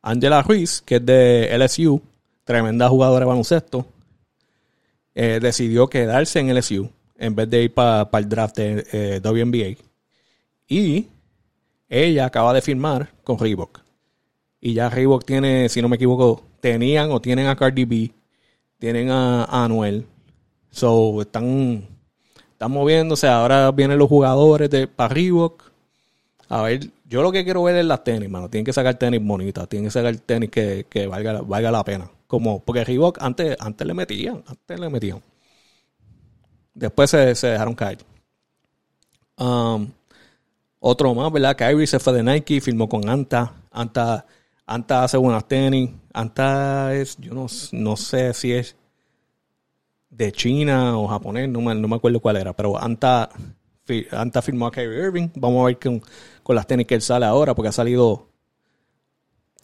Angela 0.00 0.40
Ruiz, 0.40 0.80
que 0.80 0.96
es 0.96 1.04
de 1.04 1.54
LSU, 1.58 2.00
tremenda 2.44 2.88
jugadora 2.88 3.26
de 3.26 3.28
baloncesto. 3.28 3.84
Eh, 5.14 5.38
decidió 5.42 5.86
quedarse 5.86 6.40
en 6.40 6.56
LSU 6.56 6.88
en 7.18 7.34
vez 7.34 7.50
de 7.50 7.64
ir 7.64 7.74
para 7.74 8.08
el 8.10 8.26
draft 8.26 8.56
de 8.56 8.86
eh, 8.90 9.20
WNBA. 9.22 9.76
Y 10.66 11.06
ella 11.90 12.24
acaba 12.24 12.54
de 12.54 12.62
firmar 12.62 13.12
con 13.22 13.38
Reebok. 13.38 13.82
Y 14.62 14.72
ya 14.72 14.88
Reebok 14.88 15.26
tiene, 15.26 15.68
si 15.68 15.82
no 15.82 15.90
me 15.90 15.96
equivoco, 15.96 16.42
tenían 16.60 17.12
o 17.12 17.20
tienen 17.20 17.48
a 17.48 17.56
Cardi 17.56 17.84
B, 17.84 18.12
tienen 18.78 19.10
a, 19.10 19.44
a 19.44 19.66
Anuel. 19.66 20.06
So, 20.70 21.20
están 21.20 21.89
están 22.60 22.72
moviéndose. 22.72 23.26
Ahora 23.26 23.72
vienen 23.72 23.98
los 23.98 24.06
jugadores 24.06 24.68
de 24.68 24.86
para 24.86 25.14
A 26.50 26.62
ver, 26.62 26.90
yo 27.08 27.22
lo 27.22 27.32
que 27.32 27.42
quiero 27.42 27.62
ver 27.62 27.76
es 27.76 27.86
las 27.86 28.04
tenis, 28.04 28.28
mano. 28.28 28.50
Tienen 28.50 28.66
que 28.66 28.72
sacar 28.74 28.96
tenis 28.96 29.24
bonitas. 29.24 29.66
Tienen 29.66 29.86
que 29.86 29.90
sacar 29.90 30.14
tenis 30.18 30.50
que, 30.50 31.06
valga, 31.08 31.40
valga 31.40 31.70
la 31.70 31.82
pena. 31.82 32.10
Como, 32.26 32.62
porque 32.62 32.84
Reebok 32.84 33.16
antes, 33.22 33.56
antes 33.58 33.86
le 33.86 33.94
metían. 33.94 34.44
Antes 34.46 34.78
le 34.78 34.90
metían. 34.90 35.22
Después 36.74 37.08
se, 37.08 37.34
dejaron 37.46 37.74
caer. 37.74 37.98
Um, 39.38 39.88
otro 40.80 41.14
más, 41.14 41.32
¿verdad? 41.32 41.56
Kyrie 41.56 41.86
se 41.86 41.98
fue 41.98 42.12
de 42.12 42.22
Nike, 42.22 42.60
firmó 42.60 42.90
con 42.90 43.08
Anta. 43.08 43.54
Anta, 43.70 44.26
Anta 44.66 45.04
hace 45.04 45.16
buenas 45.16 45.48
tenis. 45.48 45.88
Anta 46.12 46.94
es, 46.94 47.16
yo 47.16 47.32
no, 47.32 47.46
no 47.72 47.96
sé 47.96 48.34
si 48.34 48.52
es 48.52 48.76
de 50.10 50.32
China 50.32 50.98
o 50.98 51.06
japonés, 51.06 51.48
no 51.48 51.60
me, 51.60 51.74
no 51.74 51.88
me 51.88 51.96
acuerdo 51.96 52.20
cuál 52.20 52.36
era, 52.36 52.52
pero 52.54 52.76
Anta, 52.80 53.30
Anta 54.10 54.42
firmó 54.42 54.66
a 54.66 54.72
Kyrie 54.72 55.06
Irving. 55.06 55.28
Vamos 55.36 55.62
a 55.62 55.66
ver 55.66 55.78
con, 55.78 56.02
con 56.42 56.56
las 56.56 56.66
tenis 56.66 56.86
que 56.86 56.96
él 56.96 57.02
sale 57.02 57.26
ahora, 57.26 57.54
porque 57.54 57.68
ha 57.68 57.72
salido, 57.72 58.28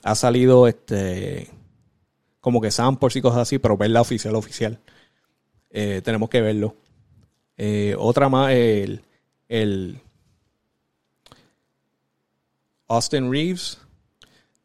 ha 0.02 0.14
salido 0.14 0.66
este, 0.68 1.50
como 2.40 2.60
que 2.60 2.70
samples 2.70 3.16
y 3.16 3.20
cosas 3.20 3.40
así, 3.40 3.58
pero 3.58 3.76
verla 3.76 4.00
oficial, 4.00 4.34
oficial. 4.36 4.78
Eh, 5.70 6.00
tenemos 6.04 6.30
que 6.30 6.40
verlo. 6.40 6.76
Eh, 7.56 7.96
otra 7.98 8.28
más, 8.28 8.52
el, 8.52 9.02
el 9.48 10.00
Austin 12.88 13.30
Reeves, 13.30 13.78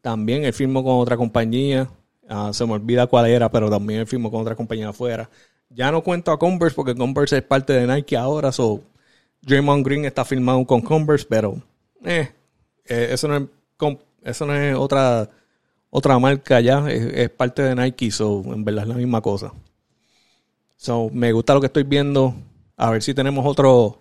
también 0.02 0.46
él 0.46 0.54
firmó 0.54 0.84
con 0.84 1.00
otra 1.00 1.18
compañía. 1.18 1.90
Ah, 2.30 2.52
se 2.54 2.66
me 2.66 2.74
olvida 2.74 3.08
cuál 3.08 3.28
era, 3.28 3.52
pero 3.52 3.70
también 3.70 4.02
él 4.02 4.08
firmó 4.08 4.32
con 4.32 4.42
otra 4.42 4.56
compañía 4.56 4.90
afuera. 4.90 5.30
Ya 5.74 5.92
no 5.92 6.04
cuento 6.04 6.32
a 6.32 6.40
Converse 6.40 6.76
porque 6.76 6.96
Converse 6.96 7.38
es 7.38 7.44
parte 7.44 7.74
de 7.74 7.88
Nike 7.88 8.18
ahora. 8.18 8.52
So, 8.52 8.82
Draymond 9.42 9.86
Green 9.86 10.06
está 10.06 10.26
firmado 10.26 10.66
con 10.66 10.82
Converse, 10.82 11.26
pero 11.28 11.62
eh, 12.04 12.30
eh, 12.86 13.08
eso 13.12 13.28
no 13.28 13.38
es, 13.38 13.44
eso 14.24 14.46
no 14.46 14.56
es 14.56 14.76
otra, 14.76 15.30
otra 15.90 16.20
marca 16.20 16.60
ya. 16.60 16.90
Es, 16.90 17.30
parte 17.30 17.62
de 17.62 17.76
Nike, 17.76 18.12
so, 18.12 18.44
en 18.46 18.66
verdad 18.66 18.84
es 18.84 18.90
la 18.90 18.96
misma 18.96 19.22
cosa. 19.22 19.54
So, 20.76 21.10
me 21.14 21.32
gusta 21.32 21.54
lo 21.54 21.62
que 21.62 21.68
estoy 21.68 21.84
viendo. 21.84 22.36
A 22.76 22.90
ver 22.90 23.02
si 23.04 23.14
tenemos 23.14 23.46
otro 23.46 24.00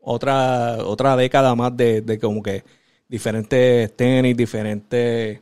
otra 0.00 0.78
otra 0.84 1.16
década 1.16 1.54
más 1.54 1.76
de, 1.76 2.00
de 2.00 2.18
como 2.18 2.42
que 2.42 2.64
diferentes 3.08 3.94
tenis, 3.96 4.36
diferentes 4.36 5.40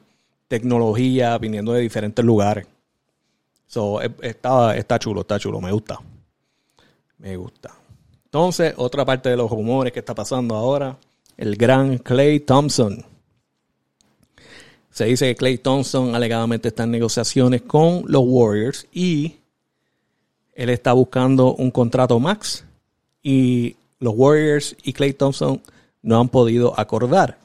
tecnologías 0.49 1.39
viniendo 1.41 1.73
de 1.73 1.81
diferentes 1.83 2.25
lugares. 2.25 2.67
So, 3.67 4.01
está, 4.01 4.77
está 4.77 4.99
chulo, 4.99 5.23
está 5.23 5.39
chulo, 5.39 5.61
me 5.61 5.73
gusta. 5.73 5.99
Me 7.19 7.37
gusta. 7.37 7.75
Entonces, 8.25 8.75
otra 8.77 9.05
parte 9.05 9.29
de 9.29 9.37
los 9.37 9.51
rumores 9.51 9.93
que 9.93 10.01
está 10.01 10.15
pasando 10.15 10.55
ahora, 10.55 10.97
el 11.37 11.57
gran 11.57 11.99
Clay 11.99 12.41
Thompson. 12.41 13.05
Se 14.91 15.05
dice 15.05 15.27
que 15.27 15.37
Clay 15.37 15.59
Thompson 15.59 16.15
alegadamente 16.15 16.69
está 16.69 16.85
en 16.85 16.91
negociaciones 16.91 17.63
con 17.63 18.05
los 18.07 18.23
Warriors 18.25 18.87
y 18.93 19.37
él 20.55 20.71
está 20.71 20.93
buscando 20.95 21.55
un 21.55 21.71
contrato 21.71 22.19
max 22.19 22.65
y 23.23 23.77
los 23.99 24.15
Warriors 24.17 24.77
y 24.83 24.93
Clay 24.93 25.13
Thompson 25.13 25.61
no 26.03 26.21
han 26.21 26.29
podido 26.29 26.79
acordar. 26.79 27.39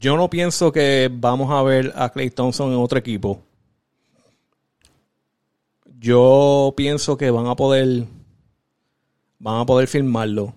Yo 0.00 0.16
no 0.16 0.30
pienso 0.30 0.72
que 0.72 1.10
vamos 1.12 1.50
a 1.50 1.62
ver 1.62 1.92
a 1.94 2.08
Clay 2.08 2.30
Thompson 2.30 2.72
en 2.72 2.78
otro 2.78 2.98
equipo. 2.98 3.42
Yo 5.98 6.72
pienso 6.74 7.18
que 7.18 7.30
van 7.30 7.46
a 7.46 7.54
poder 7.54 8.06
van 9.38 9.60
a 9.60 9.66
poder 9.66 9.88
firmarlo. 9.88 10.54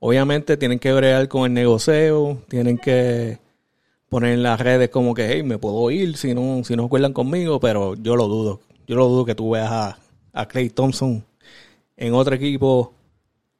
Obviamente 0.00 0.56
tienen 0.56 0.80
que 0.80 0.92
bregar 0.92 1.28
con 1.28 1.44
el 1.44 1.52
negocio, 1.52 2.42
tienen 2.48 2.78
que 2.78 3.38
poner 4.08 4.32
en 4.32 4.42
las 4.42 4.60
redes 4.60 4.88
como 4.88 5.14
que, 5.14 5.28
hey, 5.30 5.44
me 5.44 5.58
puedo 5.58 5.88
ir 5.92 6.16
si 6.16 6.34
no, 6.34 6.64
si 6.64 6.74
no 6.74 6.86
acuerdan 6.86 7.12
conmigo, 7.12 7.60
pero 7.60 7.94
yo 7.94 8.16
lo 8.16 8.26
dudo. 8.26 8.60
Yo 8.88 8.96
lo 8.96 9.06
dudo 9.06 9.24
que 9.24 9.36
tú 9.36 9.50
veas 9.50 9.70
a, 9.70 9.98
a 10.32 10.48
Clay 10.48 10.70
Thompson 10.70 11.24
en 11.96 12.12
otro 12.12 12.34
equipo 12.34 12.92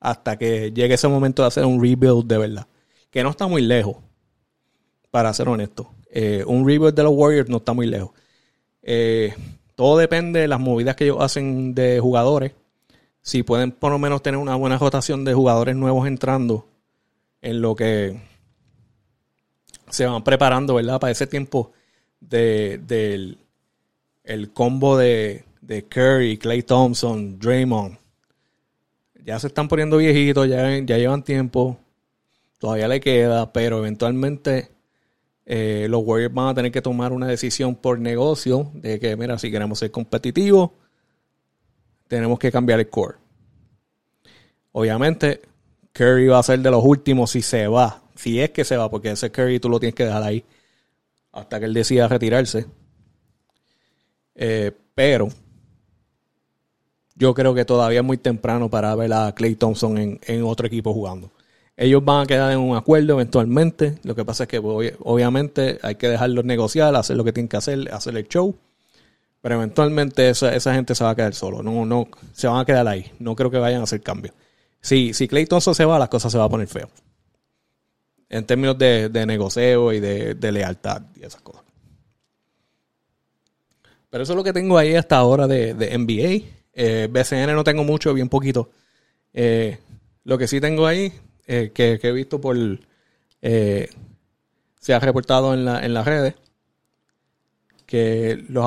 hasta 0.00 0.36
que 0.36 0.72
llegue 0.72 0.94
ese 0.94 1.06
momento 1.06 1.42
de 1.42 1.48
hacer 1.48 1.64
un 1.64 1.80
rebuild 1.80 2.26
de 2.26 2.38
verdad. 2.38 2.66
Que 3.10 3.22
no 3.22 3.30
está 3.30 3.46
muy 3.46 3.62
lejos, 3.62 3.96
para 5.16 5.32
ser 5.32 5.48
honesto. 5.48 5.88
Eh, 6.10 6.44
un 6.46 6.68
rebuild 6.68 6.94
de 6.94 7.02
los 7.02 7.14
Warriors 7.14 7.48
no 7.48 7.56
está 7.56 7.72
muy 7.72 7.86
lejos. 7.86 8.10
Eh, 8.82 9.34
todo 9.74 9.96
depende 9.96 10.40
de 10.40 10.46
las 10.46 10.60
movidas 10.60 10.94
que 10.94 11.04
ellos 11.04 11.16
hacen 11.20 11.74
de 11.74 12.00
jugadores. 12.00 12.52
Si 13.22 13.42
pueden 13.42 13.72
por 13.72 13.90
lo 13.92 13.98
menos 13.98 14.22
tener 14.22 14.38
una 14.38 14.56
buena 14.56 14.76
rotación 14.76 15.24
de 15.24 15.32
jugadores 15.32 15.74
nuevos 15.74 16.06
entrando 16.06 16.66
en 17.40 17.62
lo 17.62 17.74
que 17.74 18.20
se 19.88 20.04
van 20.04 20.22
preparando, 20.22 20.74
¿verdad? 20.74 21.00
Para 21.00 21.12
ese 21.12 21.26
tiempo 21.26 21.72
del 22.20 23.38
el 24.22 24.52
combo 24.52 24.98
de, 24.98 25.44
de 25.62 25.82
Curry, 25.84 26.36
Clay 26.36 26.62
Thompson, 26.62 27.38
Draymond. 27.38 27.96
Ya 29.24 29.40
se 29.40 29.46
están 29.46 29.66
poniendo 29.66 29.96
viejitos, 29.96 30.46
ya, 30.46 30.78
ya 30.80 30.98
llevan 30.98 31.22
tiempo. 31.22 31.78
Todavía 32.58 32.86
le 32.86 33.00
queda, 33.00 33.50
pero 33.54 33.78
eventualmente 33.78 34.75
eh, 35.46 35.86
los 35.88 36.02
Warriors 36.04 36.34
van 36.34 36.48
a 36.48 36.54
tener 36.54 36.72
que 36.72 36.82
tomar 36.82 37.12
una 37.12 37.26
decisión 37.26 37.76
por 37.76 37.98
negocio 37.98 38.70
de 38.74 38.98
que, 39.00 39.16
mira, 39.16 39.38
si 39.38 39.50
queremos 39.50 39.78
ser 39.78 39.90
competitivos, 39.90 40.70
tenemos 42.08 42.38
que 42.38 42.52
cambiar 42.52 42.80
el 42.80 42.90
core. 42.90 43.16
Obviamente, 44.72 45.40
Curry 45.92 46.26
va 46.28 46.40
a 46.40 46.42
ser 46.42 46.58
de 46.58 46.70
los 46.70 46.84
últimos 46.84 47.30
si 47.30 47.40
se 47.40 47.66
va. 47.68 48.02
Si 48.14 48.40
es 48.40 48.50
que 48.50 48.64
se 48.64 48.76
va, 48.76 48.90
porque 48.90 49.10
ese 49.10 49.30
Curry 49.30 49.60
tú 49.60 49.68
lo 49.68 49.80
tienes 49.80 49.94
que 49.94 50.04
dejar 50.04 50.22
ahí 50.22 50.44
hasta 51.32 51.58
que 51.58 51.66
él 51.66 51.74
decida 51.74 52.08
retirarse. 52.08 52.66
Eh, 54.34 54.72
pero 54.94 55.28
yo 57.14 57.34
creo 57.34 57.54
que 57.54 57.64
todavía 57.64 58.00
es 58.00 58.04
muy 58.04 58.18
temprano 58.18 58.68
para 58.68 58.94
ver 58.94 59.12
a 59.12 59.32
Clay 59.34 59.54
Thompson 59.54 60.18
en, 60.22 60.42
otro 60.42 60.66
equipo 60.66 60.92
jugando. 60.92 61.30
Ellos 61.76 62.02
van 62.04 62.22
a 62.22 62.26
quedar 62.26 62.52
en 62.52 62.58
un 62.58 62.76
acuerdo 62.76 63.14
eventualmente. 63.14 63.98
Lo 64.02 64.14
que 64.14 64.24
pasa 64.24 64.44
es 64.44 64.48
que 64.48 64.58
obviamente 64.58 65.78
hay 65.82 65.96
que 65.96 66.08
dejarlos 66.08 66.44
negociar, 66.44 66.94
hacer 66.96 67.16
lo 67.16 67.24
que 67.24 67.32
tienen 67.32 67.48
que 67.48 67.58
hacer, 67.58 67.92
hacer 67.92 68.16
el 68.16 68.26
show. 68.28 68.56
Pero 69.42 69.56
eventualmente 69.56 70.30
esa, 70.30 70.74
gente 70.74 70.94
se 70.94 71.04
va 71.04 71.10
a 71.10 71.14
quedar 71.14 71.34
solo. 71.34 71.62
No, 71.62 71.84
no, 71.84 72.08
se 72.32 72.48
van 72.48 72.60
a 72.60 72.64
quedar 72.64 72.88
ahí. 72.88 73.12
No 73.18 73.36
creo 73.36 73.50
que 73.50 73.58
vayan 73.58 73.82
a 73.82 73.84
hacer 73.84 74.00
cambios. 74.00 74.34
Si, 74.80 75.12
si 75.12 75.28
Clay 75.28 75.46
se 75.60 75.84
va, 75.84 75.98
las 75.98 76.08
cosas 76.08 76.32
se 76.32 76.38
van 76.38 76.46
a 76.46 76.50
poner 76.50 76.66
feo. 76.66 76.88
En 78.28 78.44
términos 78.46 78.78
de, 78.78 79.24
negocio 79.26 79.92
y 79.92 80.00
de, 80.00 80.52
lealtad 80.52 81.02
y 81.14 81.24
esas 81.24 81.42
cosas. 81.42 81.62
Pero 84.08 84.22
eso 84.22 84.32
es 84.32 84.36
lo 84.36 84.44
que 84.44 84.52
tengo 84.52 84.78
ahí 84.78 84.94
hasta 84.94 85.16
ahora 85.16 85.46
de, 85.46 85.74
de 85.74 85.96
NBA. 85.98 86.46
Eh, 86.72 87.08
BCN 87.10 87.54
no 87.54 87.64
tengo 87.64 87.84
mucho, 87.84 88.14
bien 88.14 88.28
poquito. 88.28 88.70
Eh, 89.32 89.78
lo 90.24 90.38
que 90.38 90.48
sí 90.48 90.60
tengo 90.60 90.86
ahí, 90.86 91.12
eh, 91.46 91.70
que, 91.74 91.98
he 92.02 92.12
visto 92.12 92.40
por. 92.40 92.56
se 93.40 94.94
ha 94.94 94.98
reportado 94.98 95.54
en, 95.54 95.64
la, 95.64 95.84
en 95.84 95.94
las 95.94 96.06
redes, 96.06 96.34
que 97.86 98.44
los, 98.48 98.64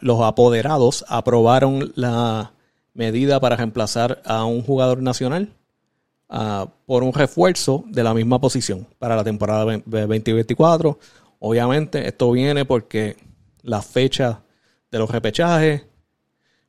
los 0.00 0.22
apoderados 0.22 1.04
aprobaron 1.08 1.92
la 1.96 2.52
medida 2.94 3.40
para 3.40 3.56
reemplazar 3.56 4.22
a 4.24 4.44
un 4.44 4.62
jugador 4.62 5.02
nacional 5.02 5.52
ah, 6.28 6.68
por 6.86 7.02
un 7.02 7.12
refuerzo 7.12 7.84
de 7.88 8.02
la 8.02 8.14
misma 8.14 8.40
posición 8.40 8.86
para 8.98 9.16
la 9.16 9.24
temporada 9.24 9.64
2024. 9.64 10.98
Obviamente, 11.40 12.06
esto 12.06 12.30
viene 12.30 12.64
porque 12.64 13.16
la 13.62 13.82
fecha 13.82 14.42
de 14.90 14.98
los 14.98 15.10
repechajes 15.10 15.86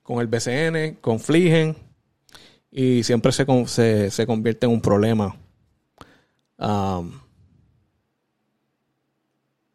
con 0.02 0.20
el 0.20 0.28
BCN, 0.28 0.98
confligen 1.00 1.78
y 2.70 3.04
siempre 3.04 3.32
se, 3.32 4.10
se, 4.12 4.28
convierte 4.28 4.66
en 4.66 4.74
un 4.74 4.82
problema. 4.82 5.36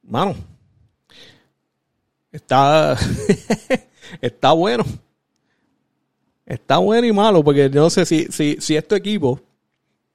Mano, 0.02 0.34
está, 2.32 2.96
está 4.20 4.52
bueno. 4.52 4.84
Está 6.48 6.78
bueno 6.78 7.06
y 7.06 7.12
malo, 7.12 7.44
porque 7.44 7.68
yo 7.68 7.82
no 7.82 7.90
sé 7.90 8.06
si, 8.06 8.24
si, 8.30 8.56
si 8.58 8.74
es 8.74 8.88
tu 8.88 8.94
equipo, 8.94 9.38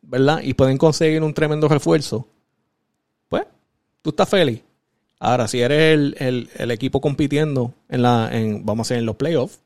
¿verdad? 0.01 0.41
Y 0.41 0.55
pueden 0.55 0.79
conseguir 0.79 1.21
un 1.21 1.31
tremendo 1.31 1.67
refuerzo, 1.67 2.27
pues 3.29 3.43
tú 4.01 4.09
estás 4.09 4.29
feliz. 4.29 4.63
Ahora, 5.19 5.47
si 5.47 5.61
eres 5.61 5.93
el, 5.93 6.49
el, 6.55 6.71
equipo 6.71 6.99
compitiendo 6.99 7.73
en 7.87 8.01
la, 8.01 8.29
en, 8.31 8.65
vamos 8.65 8.89
a 8.89 8.95
decir, 8.95 9.01
en 9.01 9.05
los 9.05 9.15
playoffs, 9.15 9.59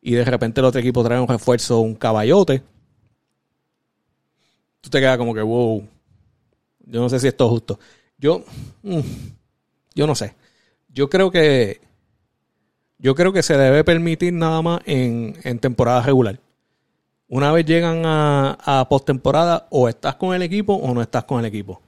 y 0.00 0.14
de 0.14 0.24
repente 0.24 0.60
el 0.60 0.64
otro 0.66 0.80
equipo 0.80 1.04
trae 1.04 1.20
un 1.20 1.28
refuerzo, 1.28 1.78
un 1.78 1.94
caballote, 1.94 2.64
tú 4.80 4.90
te 4.90 4.98
quedas 4.98 5.18
como 5.18 5.32
que, 5.32 5.40
wow, 5.40 5.86
yo 6.86 7.00
no 7.00 7.08
sé 7.08 7.20
si 7.20 7.28
esto 7.28 7.44
es 7.44 7.50
justo. 7.50 7.78
Yo, 8.18 8.44
mm, 8.82 9.00
yo 9.94 10.06
no 10.06 10.14
sé. 10.14 10.34
Yo 10.88 11.08
creo 11.08 11.30
que, 11.30 11.80
yo 12.98 13.14
creo 13.14 13.32
que 13.32 13.42
se 13.42 13.56
debe 13.56 13.84
permitir 13.84 14.32
nada 14.32 14.62
más 14.62 14.80
en, 14.84 15.58
temporada 15.58 16.02
regular. 16.02 16.38
Una 17.28 17.50
vez 17.50 17.64
llegan 17.64 18.04
a, 18.04 18.58
a 18.64 18.88
postemporada, 18.88 19.66
o 19.70 19.88
estás 19.88 20.16
con 20.16 20.34
el 20.34 20.42
equipo 20.42 20.74
o 20.74 20.92
no 20.92 21.00
estás 21.00 21.24
con 21.24 21.40
el 21.40 21.46
equipo. 21.46 21.80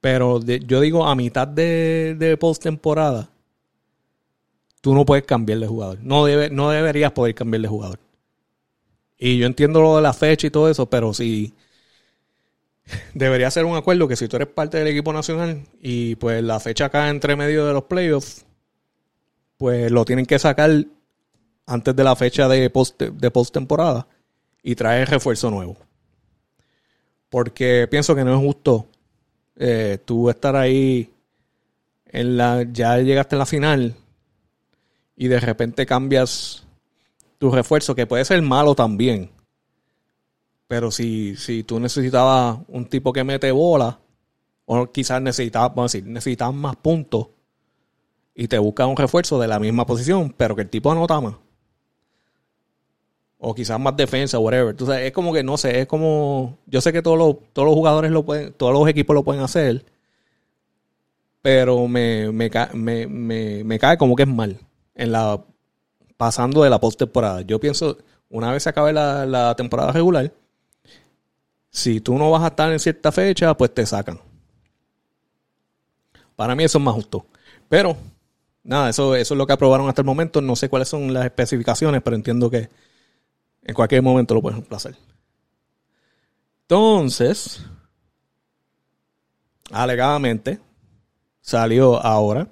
Pero 0.00 0.40
yo 0.40 0.80
digo, 0.80 1.06
a 1.06 1.14
mitad 1.14 1.48
de, 1.48 2.14
de 2.18 2.36
postemporada, 2.36 3.30
tú 4.80 4.94
no 4.94 5.04
puedes 5.04 5.24
cambiar 5.24 5.58
de 5.58 5.66
jugador. 5.66 5.98
No, 6.02 6.24
debe, 6.24 6.50
no 6.50 6.70
deberías 6.70 7.12
poder 7.12 7.34
cambiar 7.34 7.62
de 7.62 7.68
jugador. 7.68 7.98
Y 9.18 9.38
yo 9.38 9.46
entiendo 9.46 9.80
lo 9.80 9.96
de 9.96 10.02
la 10.02 10.12
fecha 10.12 10.46
y 10.46 10.50
todo 10.50 10.70
eso, 10.70 10.86
pero 10.86 11.12
si 11.12 11.52
debería 13.14 13.50
ser 13.50 13.64
un 13.64 13.76
acuerdo 13.76 14.08
que 14.08 14.16
si 14.16 14.28
tú 14.28 14.36
eres 14.36 14.48
parte 14.48 14.78
del 14.78 14.88
equipo 14.88 15.12
nacional 15.12 15.62
y 15.80 16.16
pues 16.16 16.42
la 16.42 16.60
fecha 16.60 16.88
cae 16.88 17.10
entre 17.10 17.36
medio 17.36 17.66
de 17.66 17.72
los 17.72 17.84
playoffs, 17.84 18.44
pues 19.56 19.90
lo 19.90 20.04
tienen 20.04 20.26
que 20.26 20.38
sacar 20.38 20.70
antes 21.66 21.94
de 21.94 22.04
la 22.04 22.16
fecha 22.16 22.48
de 22.48 22.70
post, 22.70 23.00
de 23.00 23.30
postemporada 23.30 24.06
y 24.62 24.74
traer 24.74 25.08
refuerzo 25.08 25.50
nuevo. 25.50 25.76
Porque 27.28 27.86
pienso 27.90 28.14
que 28.14 28.24
no 28.24 28.34
es 28.34 28.40
justo 28.40 28.86
eh, 29.56 29.98
tú 30.04 30.30
estar 30.30 30.56
ahí 30.56 31.10
en 32.06 32.36
la 32.36 32.64
ya 32.72 32.98
llegaste 32.98 33.36
a 33.36 33.38
la 33.38 33.46
final 33.46 33.94
y 35.16 35.28
de 35.28 35.40
repente 35.40 35.84
cambias 35.84 36.64
tu 37.38 37.50
refuerzo, 37.50 37.94
que 37.94 38.06
puede 38.06 38.24
ser 38.24 38.40
malo 38.42 38.74
también. 38.74 39.30
Pero 40.68 40.90
si, 40.90 41.34
si 41.36 41.64
tú 41.64 41.80
necesitabas 41.80 42.58
un 42.68 42.86
tipo 42.86 43.12
que 43.12 43.24
mete 43.24 43.50
bola, 43.50 43.98
o 44.66 44.86
quizás 44.92 45.20
necesitabas, 45.20 45.92
decir, 45.92 46.06
necesitabas 46.06 46.54
más 46.54 46.76
puntos, 46.76 47.28
y 48.34 48.46
te 48.46 48.58
buscas 48.58 48.86
un 48.86 48.96
refuerzo 48.96 49.40
de 49.40 49.48
la 49.48 49.58
misma 49.58 49.84
posición, 49.84 50.32
pero 50.36 50.54
que 50.54 50.62
el 50.62 50.70
tipo 50.70 50.92
anota 50.92 51.20
más. 51.20 51.34
O 53.38 53.54
quizás 53.54 53.80
más 53.80 53.96
defensa, 53.96 54.38
whatever. 54.38 54.70
Entonces, 54.70 54.98
es 55.00 55.12
como 55.12 55.32
que 55.32 55.42
no 55.42 55.56
sé, 55.56 55.80
es 55.80 55.86
como. 55.86 56.58
Yo 56.66 56.80
sé 56.80 56.92
que 56.92 57.02
todos 57.02 57.18
los, 57.18 57.36
todos 57.52 57.66
los 57.66 57.74
jugadores 57.74 58.12
lo 58.12 58.24
pueden, 58.24 58.52
todos 58.52 58.72
los 58.72 58.88
equipos 58.88 59.14
lo 59.14 59.24
pueden 59.24 59.42
hacer. 59.42 59.84
Pero 61.42 61.88
me, 61.88 62.30
me, 62.30 62.50
me, 63.06 63.64
me 63.64 63.78
cae 63.78 63.96
como 63.98 64.14
que 64.14 64.24
es 64.24 64.28
mal 64.28 64.60
en 64.94 65.12
la 65.12 65.42
pasando 66.18 66.62
de 66.62 66.68
la 66.68 66.80
postemporada. 66.80 67.40
Yo 67.40 67.58
pienso, 67.58 67.96
una 68.28 68.52
vez 68.52 68.64
se 68.64 68.68
acabe 68.68 68.92
la, 68.92 69.54
temporada 69.56 69.92
regular, 69.92 70.30
si 71.78 72.00
tú 72.00 72.18
no 72.18 72.30
vas 72.30 72.42
a 72.42 72.48
estar 72.48 72.70
en 72.72 72.78
cierta 72.78 73.12
fecha, 73.12 73.56
pues 73.56 73.72
te 73.72 73.86
sacan. 73.86 74.20
Para 76.36 76.54
mí 76.54 76.64
eso 76.64 76.78
es 76.78 76.84
más 76.84 76.94
justo. 76.94 77.26
Pero, 77.68 77.96
nada, 78.62 78.90
eso, 78.90 79.14
eso 79.16 79.34
es 79.34 79.38
lo 79.38 79.46
que 79.46 79.52
aprobaron 79.52 79.88
hasta 79.88 80.02
el 80.02 80.06
momento. 80.06 80.40
No 80.40 80.56
sé 80.56 80.68
cuáles 80.68 80.88
son 80.88 81.12
las 81.12 81.24
especificaciones, 81.24 82.02
pero 82.02 82.16
entiendo 82.16 82.50
que 82.50 82.68
en 83.62 83.74
cualquier 83.74 84.02
momento 84.02 84.34
lo 84.34 84.42
pueden 84.42 84.64
hacer. 84.70 84.96
Entonces, 86.62 87.64
alegadamente, 89.70 90.60
salió 91.40 92.04
ahora 92.04 92.48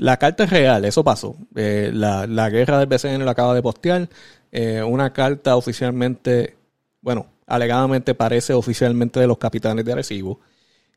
la 0.00 0.16
carta 0.16 0.44
es 0.44 0.50
real, 0.50 0.86
eso 0.86 1.04
pasó. 1.04 1.36
Eh, 1.54 1.90
la, 1.92 2.48
guerra 2.48 2.78
del 2.78 2.86
BCN 2.88 3.22
lo 3.22 3.30
acaba 3.30 3.54
de 3.54 3.60
postear. 3.60 4.08
Eh, 4.50 4.82
una 4.82 5.12
carta 5.12 5.56
oficialmente, 5.56 6.56
bueno, 7.02 7.26
alegadamente 7.50 8.14
parece 8.14 8.54
oficialmente 8.54 9.20
de 9.20 9.26
los 9.26 9.38
capitanes 9.38 9.84
de 9.84 9.92
Arecibo, 9.92 10.40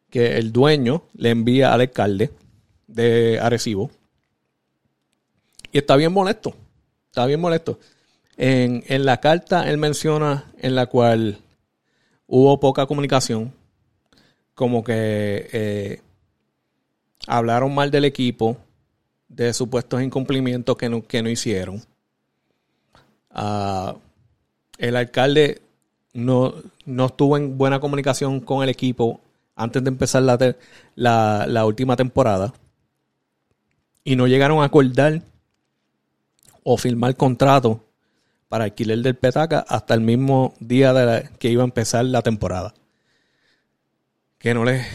que 0.10 0.38
el 0.38 0.52
dueño 0.52 1.04
le 1.16 1.32
envía 1.32 1.74
al 1.74 1.82
alcalde 1.82 2.32
de 2.88 3.40
Arecibo. 3.42 3.90
Y 5.72 5.80
está 5.80 5.96
bien 5.96 6.14
molesto. 6.14 6.56
Está 7.08 7.26
bien 7.26 7.42
molesto. 7.42 7.80
En, 8.38 8.84
en 8.88 9.06
la 9.06 9.20
carta 9.20 9.70
él 9.70 9.78
menciona 9.78 10.52
en 10.60 10.76
la 10.76 10.86
cual 10.86 11.40
hubo 12.28 12.60
poca 12.60 12.86
comunicación, 12.86 13.54
como 14.54 14.84
que 14.84 15.50
eh, 15.52 16.02
hablaron 17.28 17.74
mal 17.74 17.92
del 17.92 18.06
equipo, 18.06 18.58
de 19.28 19.54
supuestos 19.54 20.02
incumplimientos 20.02 20.78
que 20.78 20.90
no, 20.90 21.06
que 21.06 21.24
no 21.24 21.30
hicieron. 21.30 21.82
Ah, 23.32 23.96
el 24.78 24.96
alcalde 24.96 25.63
no, 26.14 26.54
no, 26.86 27.06
estuvo 27.08 27.38
en 27.38 27.58
buena 27.58 27.80
comunicación 27.80 28.40
con 28.40 28.64
el 28.64 28.70
equipo 28.70 29.22
antes 29.56 29.84
de 29.84 29.90
empezar 29.90 30.24
la, 30.24 31.46
la, 31.48 31.66
última 31.66 31.96
temporada 31.96 32.54
y 34.04 34.16
no 34.16 34.28
llegaron 34.28 34.62
a 34.62 34.66
acordar 34.66 35.22
o 36.64 36.78
firmar 36.78 37.16
contrato 37.16 37.84
para 38.48 38.66
alquiler 38.66 39.00
del 39.00 39.16
petaca 39.16 39.66
hasta 39.68 39.94
el 39.94 40.02
mismo 40.02 40.54
día 40.60 40.94
de 40.94 41.30
que 41.40 41.50
iba 41.50 41.64
a 41.64 41.66
empezar 41.66 42.06
la 42.06 42.22
temporada. 42.22 42.74
Que 44.38 44.54
no 44.54 44.64
les, 44.64 44.86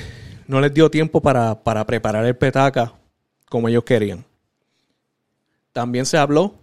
no 0.47 0.61
les 0.61 0.73
dio 0.73 0.91
tiempo 0.91 1.21
para, 1.21 1.57
preparar 1.87 2.25
el 2.25 2.37
petaca 2.37 2.93
como 3.49 3.69
ellos 3.69 3.85
querían. 3.85 4.25
También 5.73 6.07
se 6.07 6.19
habló 6.19 6.55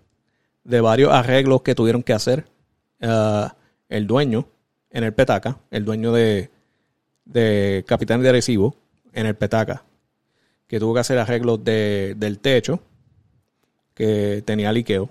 de 0.63 0.81
varios 0.81 1.11
arreglos 1.11 1.61
que 1.61 1.75
tuvieron 1.75 2.03
que 2.03 2.13
hacer 2.13 2.47
uh, 3.01 3.47
el 3.89 4.08
dueño 4.08 4.48
en 4.89 5.04
el 5.04 5.13
petaca, 5.13 5.60
el 5.71 5.86
dueño 5.86 6.12
de, 6.12 6.50
de 7.26 7.84
Capitán 7.88 8.21
de 8.21 8.30
Arecibo 8.30 8.76
en 9.13 9.26
el 9.26 9.36
petaca, 9.36 9.84
que 10.67 10.80
tuvo 10.80 10.93
que 10.93 11.00
hacer 11.02 11.17
arreglos 11.17 11.63
de, 11.63 12.15
del 12.17 12.39
techo 12.39 12.80
que 13.93 14.43
tenía 14.45 14.71
liqueo 14.71 15.10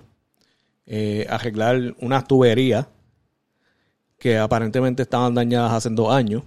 eh, 0.87 1.25
arreglar 1.29 1.95
unas 1.99 2.27
tuberías 2.27 2.85
que 4.19 4.37
aparentemente 4.37 5.01
estaban 5.01 5.33
dañadas 5.33 5.73
hace 5.73 5.89
dos 5.89 6.11
años. 6.13 6.43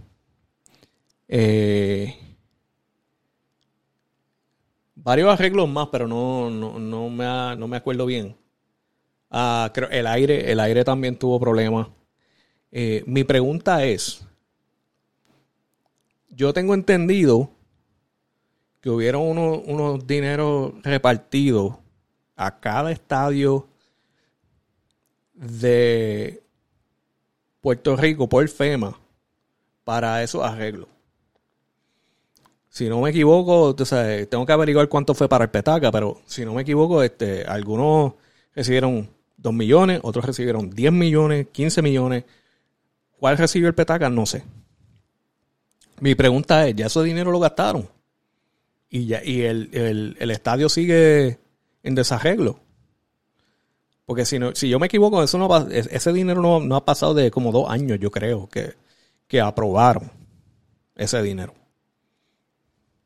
Eh, 1.27 2.17
varios 4.95 5.31
arreglos 5.33 5.69
más, 5.69 5.89
pero 5.91 6.07
no, 6.07 6.51
no, 6.51 7.11
me, 7.11 7.57
no 7.57 7.69
me 7.69 7.77
acuerdo 7.77 8.07
bien. 8.07 8.37
Ah, 9.31 9.71
creo, 9.75 9.91
el 9.91 10.07
aire, 10.07 10.51
el 10.53 10.61
aire 10.61 10.85
también 10.85 11.19
tuvo 11.19 11.39
problemas. 11.41 11.89
Eh, 12.71 13.03
mi 13.07 13.25
pregunta 13.25 13.85
es, 13.85 14.25
yo 16.29 16.53
tengo 16.53 16.75
entendido 16.75 17.51
que 18.81 18.91
hubieron 18.91 19.23
unos, 19.23 19.61
unos 19.67 20.07
dineros 20.07 20.75
repartidos 20.83 21.75
a 22.37 22.61
cada 22.61 22.93
estadio 22.93 23.67
de 25.35 26.43
Puerto 27.61 27.97
Rico 27.97 28.29
por 28.29 28.49
FEMA 28.49 28.99
para 29.85 30.23
esos 30.23 30.43
arreglos. 30.45 30.89
Si 32.69 32.89
no 32.89 33.01
me 33.01 33.11
equivoco, 33.11 33.75
tengo 33.75 34.47
que 34.47 34.53
averiguar 34.53 34.89
cuánto 34.89 35.15
fue 35.15 35.29
para 35.29 35.45
el 35.45 35.51
petaca, 35.51 35.91
pero 35.91 36.21
si 36.27 36.45
no 36.45 36.55
me 36.55 36.63
equivoco, 36.63 37.03
este, 37.03 37.45
algunos 37.45 38.13
recibieron 38.55 39.09
2 39.37 39.53
millones, 39.53 40.01
otros 40.03 40.25
recibieron 40.25 40.71
10 40.71 40.93
millones, 40.93 41.49
15 41.51 41.83
millones. 41.83 42.25
¿Cuál 43.19 43.39
recibió 43.39 43.69
el 43.69 43.75
petaca? 43.75 44.09
No 44.09 44.27
sé. 44.27 44.45
Mi 46.01 46.15
pregunta 46.15 46.67
es, 46.69 46.77
¿ya 46.77 46.87
ese 46.87 47.03
dinero 47.03 47.31
lo 47.31 47.41
gastaron? 47.41 47.89
Y, 48.89 49.07
ya, 49.07 49.23
y 49.25 49.43
el, 49.43 50.17
el 50.19 50.31
estadio 50.31 50.69
sigue 50.69 51.39
en 51.83 51.95
desarreglo. 51.95 52.61
Porque 54.09 54.25
si, 54.25 54.39
no, 54.39 54.55
si 54.55 54.71
yo 54.71 54.79
me 54.79 54.87
equivoco, 54.87 55.23
eso 55.23 55.37
no 55.37 55.69
ese 55.69 56.13
dinero 56.15 56.61
no, 56.61 56.77
ha 56.77 56.85
pasado 56.87 57.13
de 57.13 57.31
como 57.31 57.53
dos 57.53 57.69
años, 57.69 58.01
yo 58.01 58.11
creo, 58.11 58.49
que, 58.49 58.73
que 59.27 59.39
aprobaron 59.39 60.11
ese 60.97 61.21
dinero. 61.21 61.53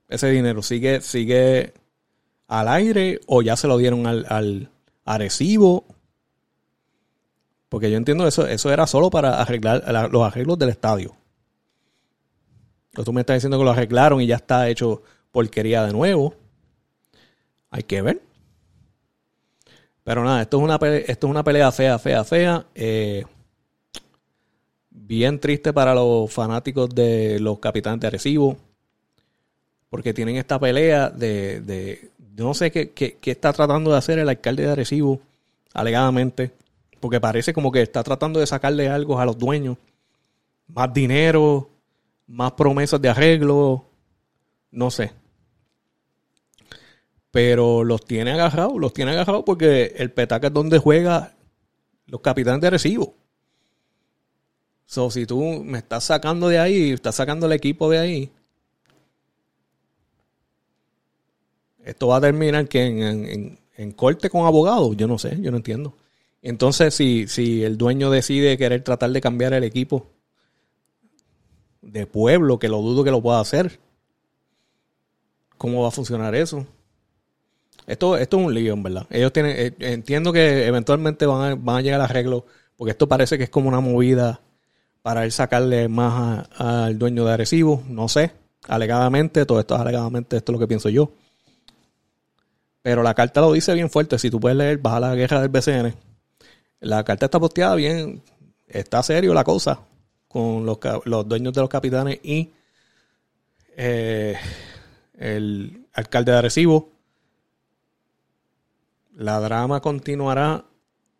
Ese 0.09 0.31
dinero 0.31 0.62
sigue, 0.62 1.01
sigue 1.01 1.75
al 2.46 2.68
aire 2.68 3.20
o 3.27 3.42
ya 3.42 3.57
se 3.57 3.66
lo 3.66 3.79
dieron 3.79 4.07
al, 4.07 4.27
al. 4.29 4.70
Porque 7.73 7.91
yo 7.91 7.97
entiendo 7.97 8.27
eso, 8.27 8.47
eso 8.47 8.71
era 8.71 8.87
solo 8.87 9.09
para 9.09 9.41
arreglar 9.41 10.11
los 10.13 10.23
arreglos 10.23 10.59
del 10.59 10.69
estadio. 10.69 11.17
Tú 12.93 13.15
me 13.15 13.23
estás 13.23 13.37
diciendo 13.37 13.57
que 13.57 13.65
lo 13.65 13.71
arreglaron 13.71 14.21
y 14.21 14.27
ya 14.27 14.37
está 14.37 14.69
hecho 14.69 15.01
porquería 15.31 15.83
de 15.87 15.95
nuevo. 15.95 16.35
Hay 17.71 17.85
que 17.85 18.03
ver. 18.03 18.21
Pero 20.05 20.23
nada, 20.23 20.43
esto 20.43 20.59
es 20.59 20.63
una 20.63 20.79
pelea, 20.79 20.99
esto 21.07 21.27
es 21.27 21.31
una 21.31 21.43
pelea 21.43 21.73
fea, 21.73 21.99
fea, 21.99 22.23
fea. 22.25 22.67
Eh, 22.75 23.25
bien 24.91 25.41
triste 25.41 25.73
para 25.73 25.95
los 25.95 26.31
fanáticos 26.31 26.91
de 26.91 27.41
los 27.41 27.59
capitanes 27.59 28.01
de 28.01 28.07
Arecibo. 28.09 28.59
Porque 29.89 30.13
tienen 30.13 30.37
esta 30.37 30.61
pelea 30.61 31.09
de. 31.09 31.63
de 31.63 32.11
no 32.37 32.53
sé 32.53 32.71
qué, 32.71 32.91
qué, 32.91 33.19
está 33.31 33.51
tratando 33.55 33.93
de 33.93 33.97
hacer 33.97 34.19
el 34.19 34.29
alcalde 34.29 34.65
de 34.65 34.73
Arecibo, 34.73 35.23
alegadamente. 35.73 36.53
Porque 37.03 37.21
parece 37.21 37.53
como 37.53 37.71
que 37.71 37.83
está 37.83 38.03
tratando 38.03 38.41
de 38.41 38.47
sacarle 38.47 38.88
algo 38.88 39.21
a 39.21 39.27
los 39.27 39.37
dueños. 39.37 39.77
Más 40.69 40.95
dinero, 40.95 41.69
más 42.27 42.53
promesas 42.53 43.03
de 43.03 43.11
arreglo. 43.11 43.85
No 44.71 44.91
sé 44.91 45.12
pero 47.33 47.83
los 47.83 48.05
tiene 48.05 48.31
agarrados, 48.33 48.79
los 48.79 48.93
tiene 48.93 49.12
agarrados 49.12 49.43
porque 49.45 49.95
el 49.97 50.12
petaca 50.12 50.49
es 50.49 50.53
donde 50.53 50.79
juega 50.79 51.35
los 52.07 52.21
capitanes 52.21 52.61
de 52.61 52.71
recibo. 52.71 53.15
So, 54.85 55.11
si 55.11 55.25
tú 55.25 55.41
me 55.65 55.79
estás 55.79 56.05
sacando 56.05 56.49
de 56.49 56.59
ahí, 56.59 56.91
estás 56.91 57.15
sacando 57.15 57.47
el 57.47 57.53
equipo 57.53 57.88
de 57.88 57.99
ahí, 57.99 58.33
esto 61.83 62.09
va 62.09 62.19
a 62.19 62.21
terminar 62.21 62.69
que 62.69 62.85
en, 62.85 63.93
corte 63.93 64.29
con 64.29 64.47
abogados, 64.47 64.95
yo 64.97 65.09
no 65.09 65.19
sé, 65.19 65.38
yo 65.41 65.51
no 65.51 65.57
entiendo. 65.57 65.97
Entonces, 66.42 66.92
si, 66.94 67.28
si 67.28 67.62
el 67.62 67.78
dueño 67.78 68.11
decide 68.11 68.59
querer 68.59 68.83
tratar 68.83 69.11
de 69.11 69.20
cambiar 69.20 69.55
el 69.55 69.62
equipo 69.62 70.11
de 71.81 72.07
pueblo, 72.07 72.59
que 72.59 72.68
lo 72.68 72.78
dudo 72.83 73.05
que 73.05 73.12
lo 73.12 73.22
pueda 73.22 73.40
hacer, 73.40 73.78
¿cómo 75.57 75.83
va 75.83 75.88
a 75.88 75.92
funcionar 75.92 76.35
eso? 76.35 76.66
Esto, 77.87 78.16
esto 78.16 78.38
es 78.38 78.46
un 78.46 78.55
lío, 78.55 78.74
en 78.74 78.83
verdad. 78.83 79.07
Ellos 79.11 79.33
tienen, 79.33 79.55
eh, 79.57 79.74
entiendo 79.78 80.33
que 80.33 80.66
eventualmente 80.66 81.26
van 81.26 81.52
a, 81.52 81.55
van 81.55 81.76
a 81.76 81.81
llegar 81.81 82.00
a 82.00 82.05
arreglo, 82.05 82.46
porque 82.76 82.90
esto 82.90 83.09
parece 83.09 83.38
que 83.38 83.44
es 83.44 83.50
como 83.50 83.68
una 83.68 83.81
movida 83.81 84.40
para 85.02 85.24
él 85.24 85.33
sacarle 85.33 85.88
más 85.88 86.48
al 86.57 86.98
dueño 86.98 87.24
de 87.24 87.33
Arecibo, 87.33 87.83
no 87.88 88.09
sé, 88.09 88.33
alegadamente, 88.68 89.46
todo 89.46 89.61
esto 89.61 89.74
es 89.74 89.81
alegadamente, 89.81 90.37
esto 90.37 90.52
es 90.52 90.55
lo 90.55 90.61
que 90.61 90.68
pienso 90.68 90.88
yo. 90.88 91.12
Pero 92.83 93.02
la 93.02 93.14
carta 93.14 93.40
lo 93.40 93.52
dice 93.52 93.74
bien 93.74 93.90
fuerte, 93.90 94.18
si 94.18 94.31
tú 94.31 94.40
puedes 94.40 94.57
leer, 94.57 94.78
baja 94.78 95.00
la 95.00 95.14
guerra 95.14 95.40
del 95.40 95.48
BCN. 95.48 96.12
La 96.83 97.03
carta 97.03 97.27
está 97.27 97.40
posteada 97.40 97.75
bien, 97.75 98.23
está 98.68 99.03
serio 99.03 99.35
la 99.35 99.42
cosa 99.45 99.81
con 100.29 100.64
los, 100.64 100.79
los 101.05 101.29
dueños 101.29 101.53
de 101.53 101.61
los 101.61 101.71
capitanes 101.71 102.21
y 102.23 102.51
eh, 103.77 104.37
el 105.18 105.87
alcalde 105.95 106.33
de 106.33 106.38
Arecibo 106.38 106.92
la 109.14 109.40
drama 109.40 109.81
continuará 109.81 110.64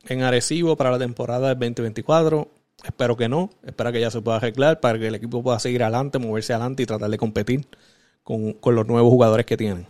en 0.05 0.23
Arecibo 0.23 0.77
para 0.77 0.91
la 0.91 0.99
temporada 0.99 1.55
del 1.55 1.59
2024. 1.59 2.49
Espero 2.85 3.17
que 3.17 3.29
no. 3.29 3.51
Espero 3.65 3.93
que 3.93 4.01
ya 4.01 4.11
se 4.11 4.21
pueda 4.21 4.39
arreglar 4.39 4.81
para 4.81 4.99
que 4.99 5.09
el 5.09 5.15
equipo 5.15 5.43
pueda 5.43 5.59
seguir 5.59 5.83
adelante, 5.83 6.19
moverse 6.19 6.53
adelante 6.53 6.83
y 6.83 6.87
tratar 6.87 7.11
de 7.11 7.19
competir 7.19 7.67
con, 8.25 8.57
los 8.65 8.87
nuevos 8.87 9.11
jugadores 9.11 9.47
que 9.47 9.57
tienen. 9.57 9.87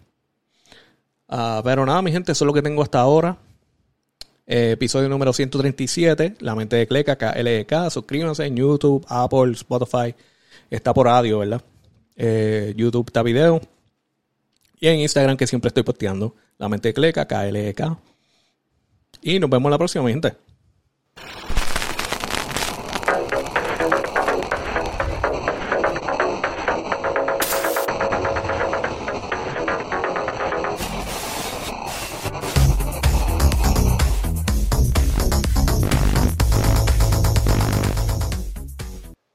Ah, 1.28 1.60
pero 1.64 1.86
nada, 1.86 2.02
mi 2.02 2.12
gente, 2.12 2.32
eso 2.32 2.44
es 2.44 2.46
lo 2.46 2.52
que 2.52 2.62
tengo 2.62 2.82
hasta 2.82 3.00
ahora. 3.00 3.38
Eh, 4.46 4.72
episodio 4.72 5.08
número 5.08 5.32
137, 5.32 6.36
La 6.40 6.54
Mente 6.54 6.76
de 6.76 6.86
Cleca, 6.86 7.16
KLK. 7.16 7.90
Suscríbanse 7.90 8.44
en 8.44 8.56
YouTube, 8.56 9.04
Apple, 9.08 9.52
Spotify. 9.52 10.14
Está 10.70 10.92
por 10.92 11.08
audio, 11.08 11.38
¿verdad? 11.38 11.62
Eh, 12.16 12.74
YouTube 12.76 13.06
está 13.08 13.22
video. 13.22 13.60
Y 14.80 14.88
en 14.88 14.98
Instagram 15.00 15.36
que 15.36 15.46
siempre 15.46 15.68
estoy 15.68 15.84
posteando. 15.84 16.34
La 16.58 16.68
mente 16.68 16.92
cleca, 16.92 17.26
KLEK. 17.26 17.96
Y 19.22 19.38
nos 19.38 19.48
vemos 19.48 19.70
la 19.70 19.78
próxima, 19.78 20.08
gente. 20.08 20.34